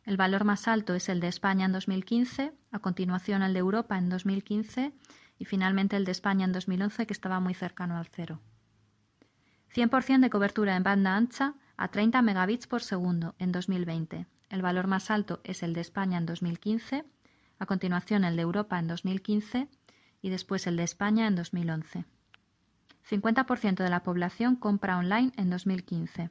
[0.03, 3.97] El valor más alto es el de España en 2015, a continuación el de Europa
[3.97, 4.93] en 2015
[5.37, 8.39] y finalmente el de España en 2011 que estaba muy cercano al cero.
[9.73, 14.27] 100% de cobertura en banda ancha a 30 megabits por segundo en 2020.
[14.49, 17.05] El valor más alto es el de España en 2015,
[17.59, 19.69] a continuación el de Europa en 2015
[20.21, 22.05] y después el de España en 2011.
[23.09, 26.29] 50% de la población compra online en 2015.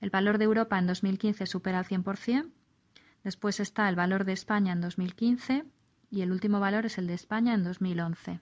[0.00, 2.50] El valor de Europa en 2015 supera el 100%,
[3.22, 5.64] después está el valor de España en 2015
[6.10, 8.40] y el último valor es el de España en 2011.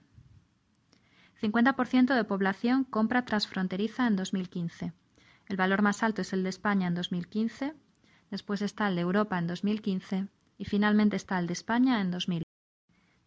[1.41, 4.93] 50% de población compra transfronteriza en 2015.
[5.47, 7.73] El valor más alto es el de España en 2015,
[8.31, 12.43] después está el de Europa en 2015 y finalmente está el de España en 2000.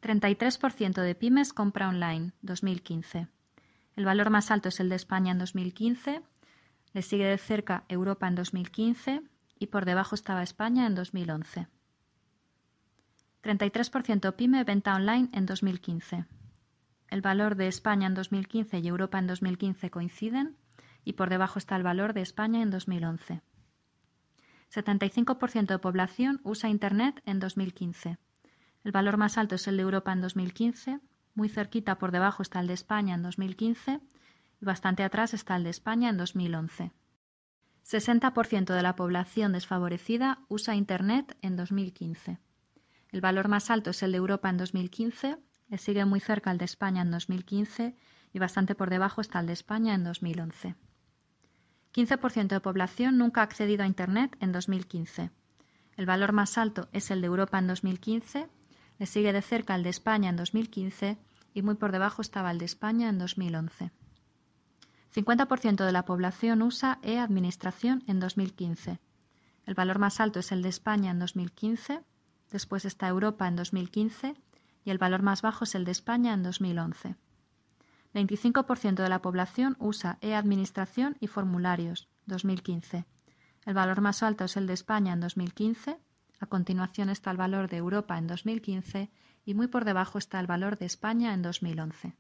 [0.01, 3.29] 33% de pymes compra online 2015.
[3.99, 6.23] El valor más alto es el de España en 2015,
[6.95, 9.21] le sigue de cerca Europa en 2015
[9.59, 11.67] y por debajo estaba España en 2011.
[13.43, 16.27] 33% pyme venta online en 2015
[17.11, 20.57] el valor de España en 2015 y Europa en 2015 coinciden
[21.05, 23.43] y por debajo está el valor de España en 2011.
[24.73, 28.19] 75% de población usa Internet en 2015.
[28.85, 31.01] El valor más alto es el de Europa en 2015,
[31.39, 34.01] muy cerquita por debajo está el de España en 2015
[34.61, 36.91] y bastante atrás está el de España en 2011.
[37.87, 42.39] 60% de la población desfavorecida usa Internet en 2015.
[43.13, 46.59] El valor más alto es el de Europa en 2015 le sigue muy cerca el
[46.59, 47.95] de España en 2015
[48.33, 50.75] y bastante por debajo está el de España en 2011.
[51.95, 55.31] 15% de población nunca ha accedido a Internet en 2015.
[55.97, 58.49] El valor más alto es el de Europa en 2015,
[58.99, 61.19] le sigue de cerca el de España en 2015
[61.59, 63.91] y muy por debajo estaba el de España en 2011.
[65.13, 69.01] 50% de la población usa e-administración en 2015.
[69.67, 72.01] El valor más alto es el de España en 2015,
[72.53, 74.37] después está Europa en 2015
[74.85, 77.17] y el valor más bajo es el de España en 2011.
[78.15, 83.05] 25% de la población usa e-administración y formularios, 2015.
[83.67, 85.99] El valor más alto es el de España en 2015,
[86.39, 89.11] a continuación está el valor de Europa en 2015
[89.49, 92.15] y muy por debajo está el valor de España en 2011.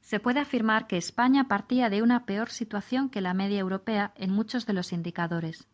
[0.00, 4.32] Se puede afirmar que España partía de una peor situación que la media europea en
[4.32, 5.68] muchos de los indicadores.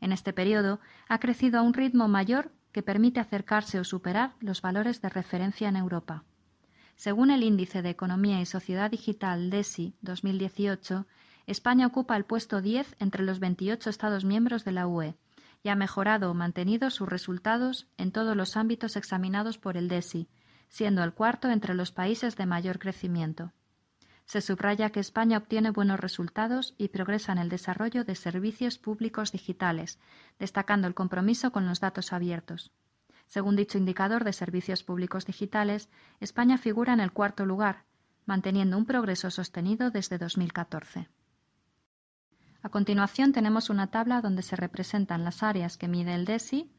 [0.00, 4.62] En este periodo ha crecido a un ritmo mayor que permite acercarse o superar los
[4.62, 6.24] valores de referencia en Europa.
[6.96, 11.06] Según el Índice de Economía y Sociedad Digital DESI 2018,
[11.46, 15.14] España ocupa el puesto 10 entre los 28 Estados miembros de la UE
[15.62, 20.28] y ha mejorado o mantenido sus resultados en todos los ámbitos examinados por el DESI,
[20.68, 23.52] siendo el cuarto entre los países de mayor crecimiento.
[24.24, 29.32] Se subraya que España obtiene buenos resultados y progresa en el desarrollo de servicios públicos
[29.32, 29.98] digitales,
[30.38, 32.70] destacando el compromiso con los datos abiertos.
[33.26, 35.88] Según dicho indicador de servicios públicos digitales,
[36.20, 37.84] España figura en el cuarto lugar,
[38.26, 41.08] manteniendo un progreso sostenido desde 2014.
[42.62, 46.70] A continuación tenemos una tabla donde se representan las áreas que mide el DESI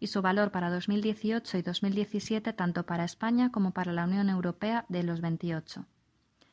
[0.00, 4.84] y su valor para 2018 y 2017 tanto para España como para la Unión Europea
[4.88, 5.86] de los 28.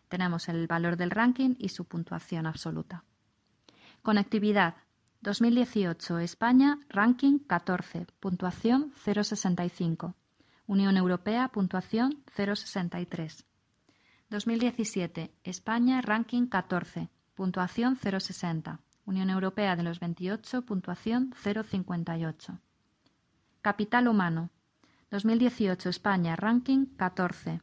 [0.08, 3.04] Tenemos el valor del ranking y su puntuación absoluta.
[4.02, 4.76] Conectividad.
[5.22, 10.14] 2018 España, ranking 14, puntuación 0,65.
[10.68, 13.46] Unión Europea, puntuación 0,63.
[14.30, 18.80] 2017 España, ranking 14, puntuación 0,60.
[19.06, 22.60] Unión Europea de los 28, puntuación 0,58.
[23.62, 24.50] Capital humano.
[25.12, 27.62] 2018 España ranking 14.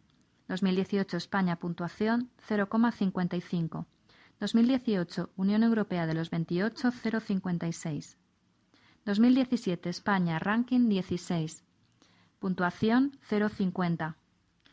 [0.49, 3.87] 2018 España puntuación 0,55.
[4.39, 8.17] 2018 Unión Europea de los 28 0,56.
[9.05, 11.65] 2017 España ranking 16.
[12.39, 14.17] Puntuación 0,50.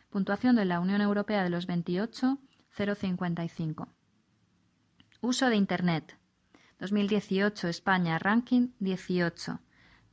[0.09, 2.37] Puntuación de la Unión Europea de los 28
[2.77, 3.87] 0,55.
[5.21, 6.17] Uso de Internet.
[6.79, 9.59] 2018 España ranking 18.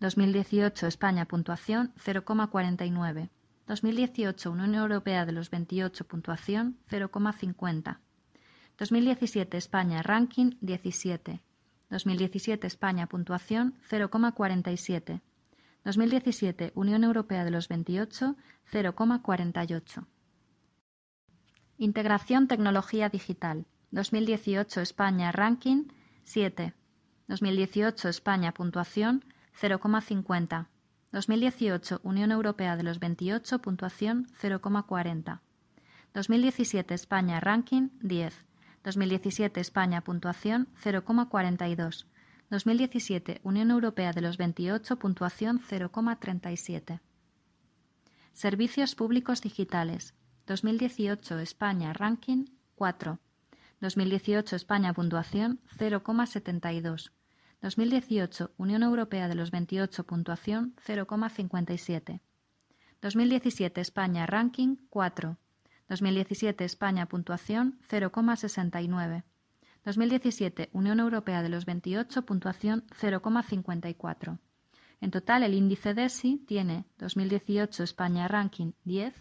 [0.00, 3.30] 2018 España puntuación 0,49.
[3.68, 7.98] 2018 Unión Europea de los 28 puntuación 0,50.
[8.78, 11.40] 2017 España ranking 17.
[11.88, 15.20] 2017 España puntuación 0,47.
[15.84, 18.34] 2017 Unión Europea de los 28
[18.72, 20.06] 0,48.
[21.78, 23.66] Integración Tecnología Digital.
[23.96, 25.84] 2018 España ranking
[26.24, 26.74] 7.
[27.28, 29.24] 2018 España puntuación
[29.58, 30.66] 0,50.
[31.12, 35.40] 2018 Unión Europea de los 28 puntuación 0,40.
[36.12, 38.44] 2017 España ranking 10.
[38.84, 42.04] 2017 España puntuación 0,42.
[42.50, 47.00] 2017 Unión Europea de los 28 puntuación 0,37.
[48.34, 50.12] Servicios públicos digitales.
[50.46, 52.44] 2018 España ranking
[52.74, 53.20] 4.
[53.80, 57.12] 2018 España puntuación 0,72.
[57.60, 62.20] 2018 Unión Europea de los 28 puntuación 0,57.
[63.02, 65.36] 2017 España ranking 4.
[65.88, 69.24] 2017 España puntuación 0,69.
[69.84, 74.38] 2017 Unión Europea de los 28 puntuación 0,54.
[75.00, 79.14] En total el índice DESI tiene 2018 España ranking 10,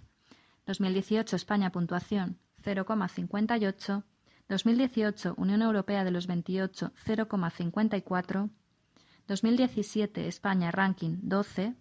[0.66, 4.04] 2018 España puntuación 0,58,
[4.48, 8.50] 2018 Unión Europea de los 28 0,54,
[9.28, 11.74] 2017 España ranking 12,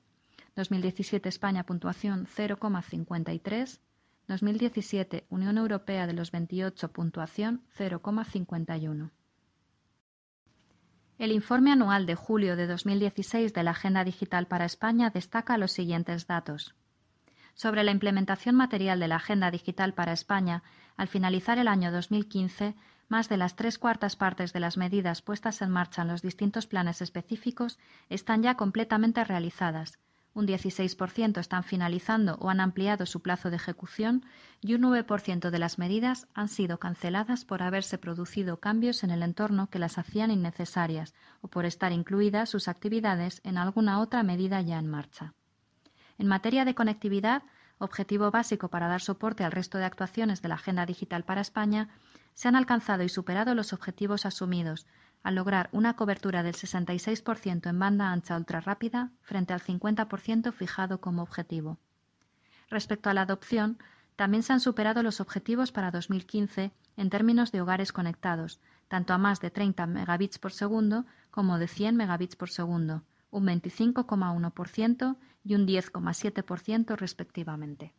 [0.57, 3.81] 2017 España puntuación 0,53,
[4.29, 9.11] 2017 Unión Europea de los 28 puntuación 0,51.
[11.19, 15.73] El informe anual de julio de 2016 de la Agenda Digital para España destaca los
[15.73, 16.75] siguientes datos.
[17.53, 20.65] Sobre la implementación material de la Agenda Digital para España,
[20.97, 22.75] al finalizar el año 2015,
[23.09, 26.67] más de las tres cuartas partes de las medidas puestas en marcha en los distintos
[26.67, 27.79] planes específicos
[28.09, 29.99] están ya completamente realizadas,
[30.35, 34.25] un 16% están finalizando o han ampliado su plazo de ejecución
[34.61, 39.23] y un 9% de las medidas han sido canceladas por haberse producido cambios en el
[39.23, 44.61] entorno que las hacían innecesarias o por estar incluidas sus actividades en alguna otra medida
[44.61, 45.35] ya en marcha.
[46.19, 47.45] En materia de conectividad,
[47.79, 51.89] objetivo básico para dar soporte al resto de actuaciones de la Agenda Digital para España,
[52.35, 54.87] se han alcanzado y superado los objetivos asumidos,
[55.23, 61.23] al lograr una cobertura del 66% en banda ancha ultrarrápida frente al 50% fijado como
[61.23, 61.79] objetivo.
[62.69, 63.79] Respecto a la adopción,
[64.17, 69.19] también se han superado los objetivos para 2015 en términos de hogares conectados, tanto a
[69.19, 73.03] más de 30 megabits por segundo como de 100 megabits por segundo,
[73.35, 77.93] un 25,1% y un 10,7% respectivamente.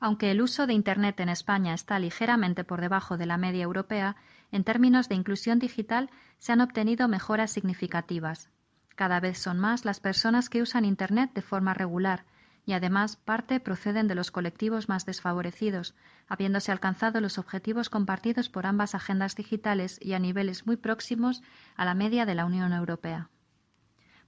[0.00, 4.16] Aunque el uso de Internet en España está ligeramente por debajo de la media europea,
[4.50, 8.50] en términos de inclusión digital se han obtenido mejoras significativas.
[8.96, 12.24] Cada vez son más las personas que usan Internet de forma regular
[12.66, 15.94] y además parte proceden de los colectivos más desfavorecidos,
[16.26, 21.42] habiéndose alcanzado los objetivos compartidos por ambas agendas digitales y a niveles muy próximos
[21.76, 23.30] a la media de la Unión Europea.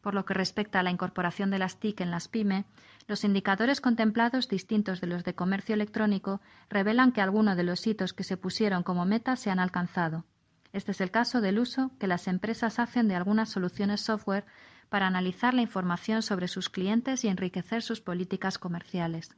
[0.05, 2.67] Por lo que respecta a la incorporación de las TIC en las PYME,
[3.09, 8.13] los indicadores contemplados, distintos de los de comercio electrónico, revelan que algunos de los hitos
[8.13, 10.27] que se pusieron como meta se han alcanzado.
[10.75, 14.45] Este es el caso del uso que las empresas hacen de algunas soluciones software
[14.91, 19.35] para analizar la información sobre sus clientes y enriquecer sus políticas comerciales.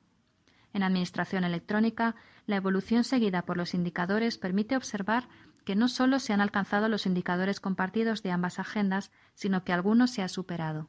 [0.73, 5.29] En Administración electrónica, la evolución seguida por los indicadores permite observar
[5.67, 10.13] que no solo se han alcanzado los indicadores compartidos de ambas agendas, sino que algunos
[10.13, 10.89] se ha superado.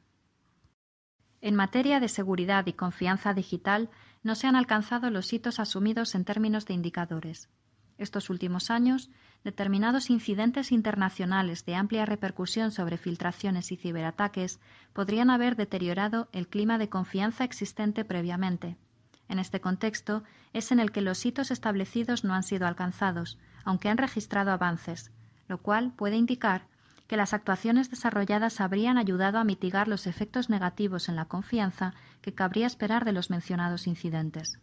[1.41, 3.89] En materia de seguridad y confianza digital,
[4.21, 7.49] no se han alcanzado los hitos asumidos en términos de indicadores.
[7.97, 9.09] Estos últimos años,
[9.43, 14.59] determinados incidentes internacionales de amplia repercusión sobre filtraciones y ciberataques
[14.93, 18.77] podrían haber deteriorado el clima de confianza existente previamente.
[19.27, 20.23] En este contexto
[20.53, 25.11] es en el que los hitos establecidos no han sido alcanzados, aunque han registrado avances,
[25.49, 26.67] lo cual puede indicar
[27.05, 32.33] que las actuaciones desarrolladas habrían ayudado a mitigar los efectos negativos en la confianza que
[32.33, 34.57] cabría esperar de los mencionados incidentes.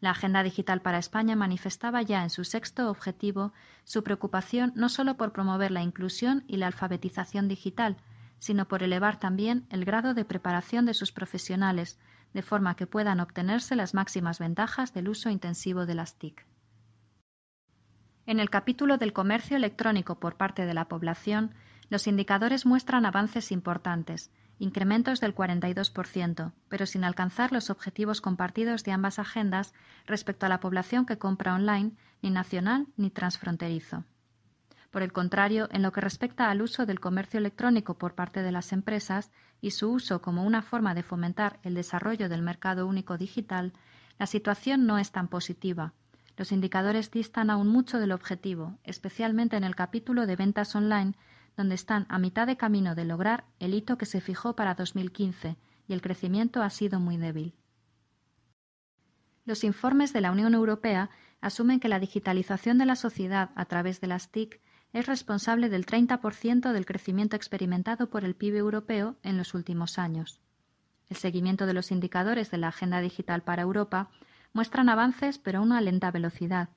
[0.00, 3.52] La Agenda Digital para España manifestaba ya en su sexto objetivo
[3.84, 7.96] su preocupación no solo por promover la inclusión y la alfabetización digital,
[8.40, 12.00] sino por elevar también el grado de preparación de sus profesionales,
[12.34, 16.44] de forma que puedan obtenerse las máximas ventajas del uso intensivo de las TIC.
[18.26, 21.54] En el capítulo del comercio electrónico por parte de la población,
[21.90, 28.90] los indicadores muestran avances importantes, incrementos del 42%, pero sin alcanzar los objetivos compartidos de
[28.90, 29.74] ambas agendas
[30.06, 34.04] respecto a la población que compra online, ni nacional ni transfronterizo.
[34.90, 38.50] Por el contrario, en lo que respecta al uso del comercio electrónico por parte de
[38.50, 43.18] las empresas y su uso como una forma de fomentar el desarrollo del mercado único
[43.18, 43.72] digital,
[44.18, 45.92] la situación no es tan positiva.
[46.36, 51.14] Los indicadores distan aún mucho del objetivo, especialmente en el capítulo de ventas online,
[51.56, 55.56] donde están a mitad de camino de lograr el hito que se fijó para 2015
[55.88, 57.54] y el crecimiento ha sido muy débil.
[59.46, 61.08] Los informes de la Unión Europea
[61.40, 64.60] asumen que la digitalización de la sociedad a través de las TIC
[64.92, 70.40] es responsable del 30% del crecimiento experimentado por el PIB europeo en los últimos años.
[71.08, 74.10] El seguimiento de los indicadores de la Agenda Digital para Europa
[74.52, 76.70] muestran avances pero a una lenta velocidad,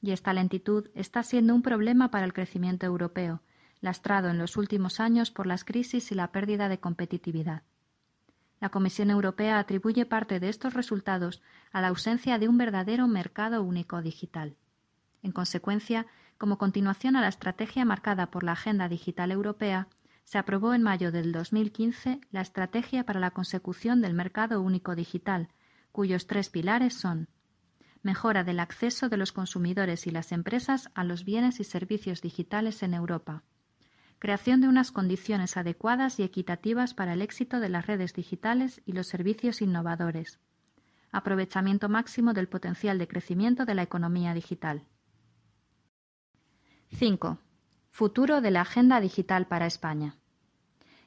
[0.00, 3.40] y esta lentitud está siendo un problema para el crecimiento europeo,
[3.80, 7.62] lastrado en los últimos años por las crisis y la pérdida de competitividad.
[8.60, 11.42] La Comisión Europea atribuye parte de estos resultados
[11.72, 14.56] a la ausencia de un verdadero mercado único digital.
[15.22, 16.06] En consecuencia,
[16.38, 19.88] como continuación a la estrategia marcada por la Agenda Digital Europea,
[20.24, 25.48] se aprobó en mayo del 2015 la Estrategia para la consecución del Mercado Único Digital,
[25.92, 27.28] cuyos tres pilares son
[28.02, 32.82] mejora del acceso de los consumidores y las empresas a los bienes y servicios digitales
[32.82, 33.44] en Europa,
[34.18, 38.92] creación de unas condiciones adecuadas y equitativas para el éxito de las redes digitales y
[38.92, 40.40] los servicios innovadores,
[41.12, 44.84] aprovechamiento máximo del potencial de crecimiento de la economía digital.
[46.90, 47.38] 5.
[47.90, 50.16] Futuro de la Agenda Digital para España.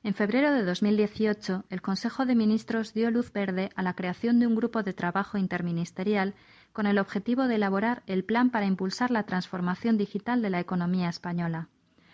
[0.05, 4.45] En febrero de 2018, el Consejo de Ministros dio luz verde a la creación de
[4.45, 6.35] un grupo de trabajo interministerial
[6.73, 11.09] con el objetivo de elaborar el plan para impulsar la transformación digital de la economía
[11.09, 11.69] española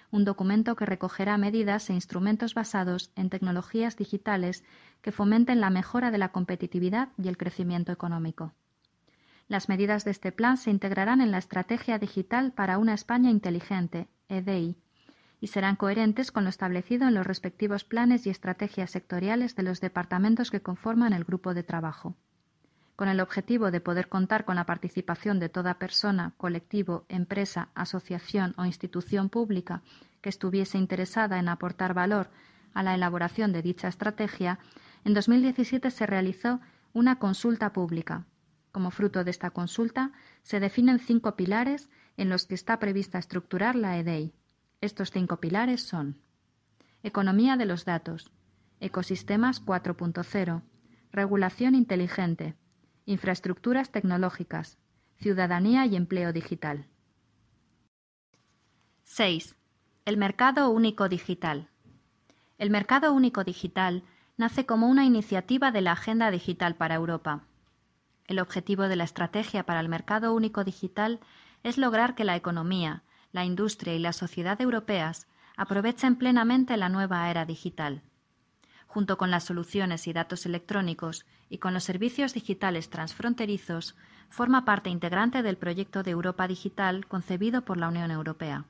[0.09, 4.63] un documento que recogerá medidas e instrumentos basados en tecnologías digitales
[5.01, 8.53] que fomenten la mejora de la competitividad y el crecimiento económico.
[9.47, 14.09] Las medidas de este plan se integrarán en la Estrategia Digital para una España Inteligente,
[14.27, 14.77] EDI,
[15.41, 19.81] y serán coherentes con lo establecido en los respectivos planes y estrategias sectoriales de los
[19.81, 22.15] departamentos que conforman el grupo de trabajo
[23.01, 28.53] con el objetivo de poder contar con la participación de toda persona, colectivo, empresa, asociación
[28.57, 29.81] o institución pública
[30.21, 32.29] que estuviese interesada en aportar valor
[32.75, 34.59] a la elaboración de dicha estrategia,
[35.03, 36.59] en 2017 se realizó
[36.93, 38.25] una consulta pública.
[38.71, 40.11] Como fruto de esta consulta,
[40.43, 44.31] se definen cinco pilares en los que está prevista estructurar la EDEI.
[44.81, 46.19] Estos cinco pilares son
[47.03, 48.31] Economía de los datos,
[48.79, 50.63] Ecosistemas 4.0,
[51.11, 52.55] Regulación inteligente,
[53.05, 54.79] infraestructuras tecnológicas,
[55.19, 56.87] ciudadanía y empleo digital.
[59.03, 59.55] 6.
[60.05, 61.69] El mercado único digital.
[62.57, 64.03] El mercado único digital
[64.35, 67.43] nace como una iniciativa de la Agenda Digital para Europa.
[68.25, 71.19] El objetivo de la estrategia para el mercado único digital
[71.61, 75.27] es lograr que la economía, la industria y la sociedad europeas
[75.57, 78.01] aprovechen plenamente la nueva era digital
[78.91, 83.95] junto con las soluciones y datos electrónicos y con los servicios digitales transfronterizos,
[84.29, 88.65] forma parte integrante del proyecto de Europa Digital concebido por la Unión Europea.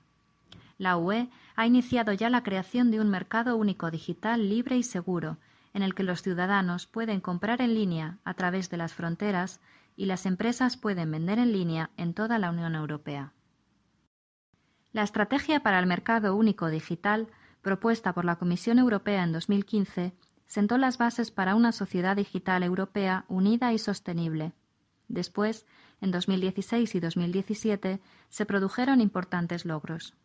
[0.77, 5.37] La UE ha iniciado ya la creación de un mercado único digital libre y seguro,
[5.73, 9.59] en el que los ciudadanos pueden comprar en línea a través de las fronteras
[9.97, 13.33] y las empresas pueden vender en línea en toda la Unión Europea.
[14.93, 17.27] La estrategia para el mercado único digital
[17.61, 20.13] propuesta por la Comisión Europea en 2015,
[20.47, 24.53] sentó las bases para una sociedad digital europea unida y sostenible.
[25.07, 25.65] Después,
[26.01, 30.15] en 2016 y 2017, se produjeron importantes logros.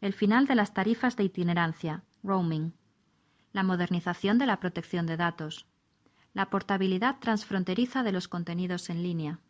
[0.00, 2.72] El final de las tarifas de itinerancia, roaming,
[3.52, 5.66] la modernización de la protección de datos,
[6.32, 9.40] la portabilidad transfronteriza de los contenidos en línea,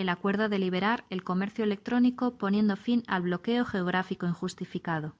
[0.00, 5.14] el acuerdo de liberar el comercio electrónico poniendo fin al bloqueo geográfico injustificado.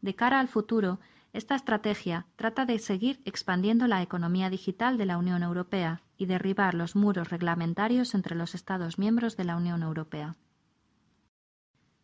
[0.00, 1.00] De cara al futuro,
[1.32, 6.74] esta estrategia trata de seguir expandiendo la economía digital de la Unión Europea y derribar
[6.74, 10.36] los muros reglamentarios entre los Estados miembros de la Unión Europea.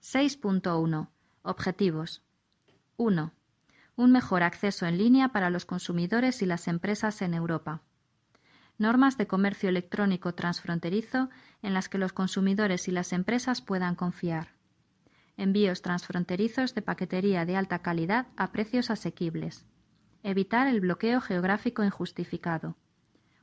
[0.02, 1.08] 6.1.
[1.42, 2.22] Objetivos.
[2.96, 3.32] 1.
[3.96, 7.82] Un mejor acceso en línea para los consumidores y las empresas en Europa.
[8.80, 11.28] Normas de comercio electrónico transfronterizo
[11.62, 14.54] en las que los consumidores y las empresas puedan confiar
[15.36, 19.64] envíos transfronterizos de paquetería de alta calidad a precios asequibles,
[20.22, 22.76] Evitar el bloqueo geográfico injustificado.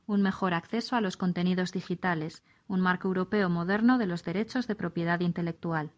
[0.06, 4.76] Un mejor acceso a los contenidos digitales, un marco europeo moderno de los derechos de
[4.76, 5.90] propiedad intelectual.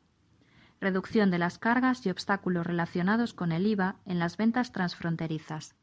[0.80, 5.74] Reducción de las cargas y obstáculos relacionados con el IVA en las ventas transfronterizas.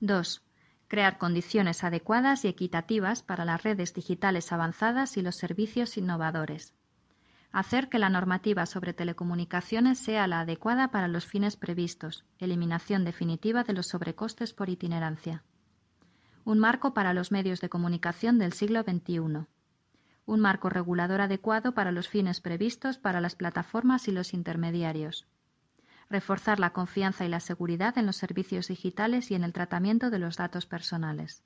[0.00, 0.47] 2.
[0.88, 6.74] Crear condiciones adecuadas y equitativas para las redes digitales avanzadas y los servicios innovadores
[7.52, 13.64] hacer que la normativa sobre telecomunicaciones sea la adecuada para los fines previstos, eliminación definitiva
[13.64, 15.44] de los sobrecostes por itinerancia.
[16.44, 19.46] Un marco para los medios de comunicación del siglo XXI.
[20.26, 25.26] Un marco regulador adecuado para los fines previstos para las plataformas y los intermediarios.
[26.10, 30.18] Reforzar la confianza y la seguridad en los servicios digitales y en el tratamiento de
[30.18, 31.42] los datos personales.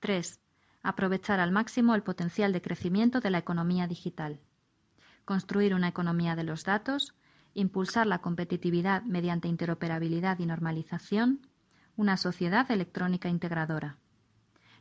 [0.00, 0.40] 3.
[0.82, 4.40] Aprovechar al máximo el potencial de crecimiento de la economía digital
[5.28, 7.12] construir una economía de los datos,
[7.52, 11.46] impulsar la competitividad mediante interoperabilidad y normalización,
[11.98, 13.98] una sociedad electrónica integradora.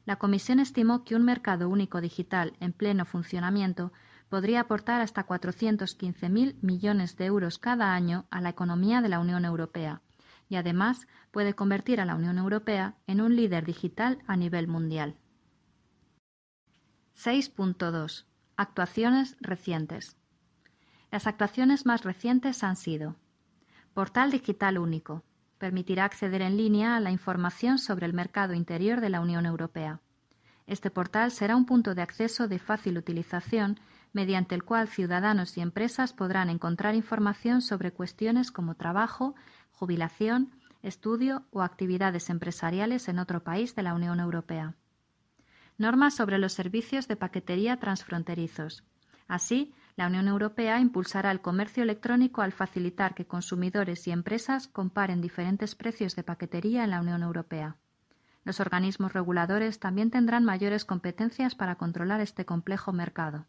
[0.05, 3.91] La Comisión estimó que un mercado único digital en pleno funcionamiento
[4.30, 9.45] podría aportar hasta 415.000 millones de euros cada año a la economía de la Unión
[9.45, 10.01] Europea
[10.49, 15.17] y además puede convertir a la Unión Europea en un líder digital a nivel mundial.
[17.15, 18.25] 6.2.
[18.55, 20.15] Actuaciones recientes.
[21.11, 23.15] Las actuaciones más recientes han sido
[23.93, 25.23] Portal Digital Único.
[25.57, 30.01] Permitirá acceder en línea a la información sobre el mercado interior de la Unión Europea.
[30.67, 33.80] Este portal será un punto de acceso de fácil utilización
[34.18, 39.36] mediante el cual ciudadanos y empresas podrán encontrar información sobre cuestiones como trabajo,
[39.72, 40.49] jubilación,
[40.82, 44.74] estudio o actividades empresariales en otro país de la Unión Europea.
[45.78, 48.84] Normas sobre los servicios de paquetería transfronterizos.
[49.28, 55.22] Así, la Unión Europea impulsará el comercio electrónico al facilitar que consumidores y empresas comparen
[55.22, 57.76] diferentes precios de paquetería en la Unión Europea.
[58.43, 63.45] Los organismos reguladores también tendrán mayores competencias para controlar este complejo mercado.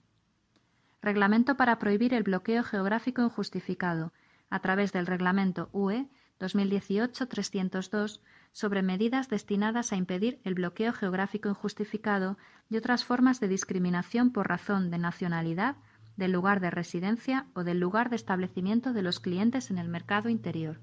[1.00, 4.12] Reglamento para prohibir el bloqueo geográfico injustificado
[4.50, 6.08] a través del Reglamento UE
[6.40, 8.20] 2018-302
[8.52, 12.38] sobre medidas destinadas a impedir el bloqueo geográfico injustificado
[12.68, 15.76] y otras formas de discriminación por razón de nacionalidad,
[16.16, 20.28] del lugar de residencia o del lugar de establecimiento de los clientes en el mercado
[20.28, 20.80] interior.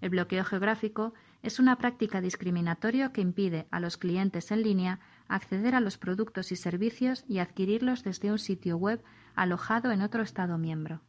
[0.00, 5.74] El bloqueo geográfico es una práctica discriminatoria que impide a los clientes en línea acceder
[5.74, 9.02] a los productos y servicios y adquirirlos desde un sitio web
[9.36, 11.02] alojado en otro Estado miembro.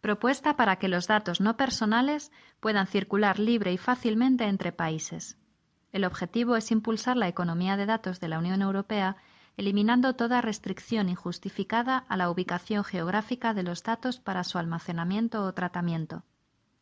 [0.00, 2.30] Propuesta para que los datos no personales
[2.60, 5.36] puedan circular libre y fácilmente entre países.
[5.92, 9.16] El objetivo es impulsar la economía de datos de la Unión Europea
[9.56, 15.54] eliminando toda restricción injustificada a la ubicación geográfica de los datos para su almacenamiento o
[15.54, 16.24] tratamiento.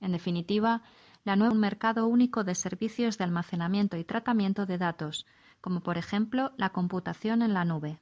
[0.00, 0.82] En definitiva,
[1.24, 5.26] la nueva un mercado único de servicios de almacenamiento y tratamiento de datos,
[5.61, 8.00] como por ejemplo la computación en la nube.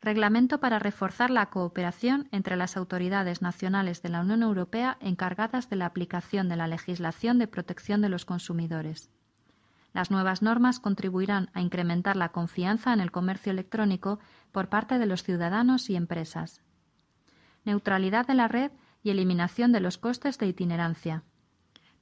[0.00, 5.76] Reglamento para reforzar la cooperación entre las autoridades nacionales de la Unión Europea encargadas de
[5.76, 9.10] la aplicación de la legislación de protección de los consumidores.
[9.92, 14.20] Las nuevas normas contribuirán a incrementar la confianza en el comercio electrónico
[14.52, 16.62] por parte de los ciudadanos y empresas.
[17.64, 18.70] Neutralidad de la red
[19.02, 21.24] y eliminación de los costes de itinerancia.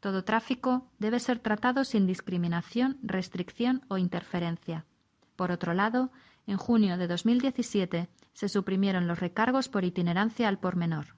[0.00, 4.84] Todo tráfico debe ser tratado sin discriminación, restricción o interferencia.
[5.36, 6.10] Por otro lado,
[6.46, 11.16] en junio de 2017 se suprimieron los recargos por itinerancia al por menor.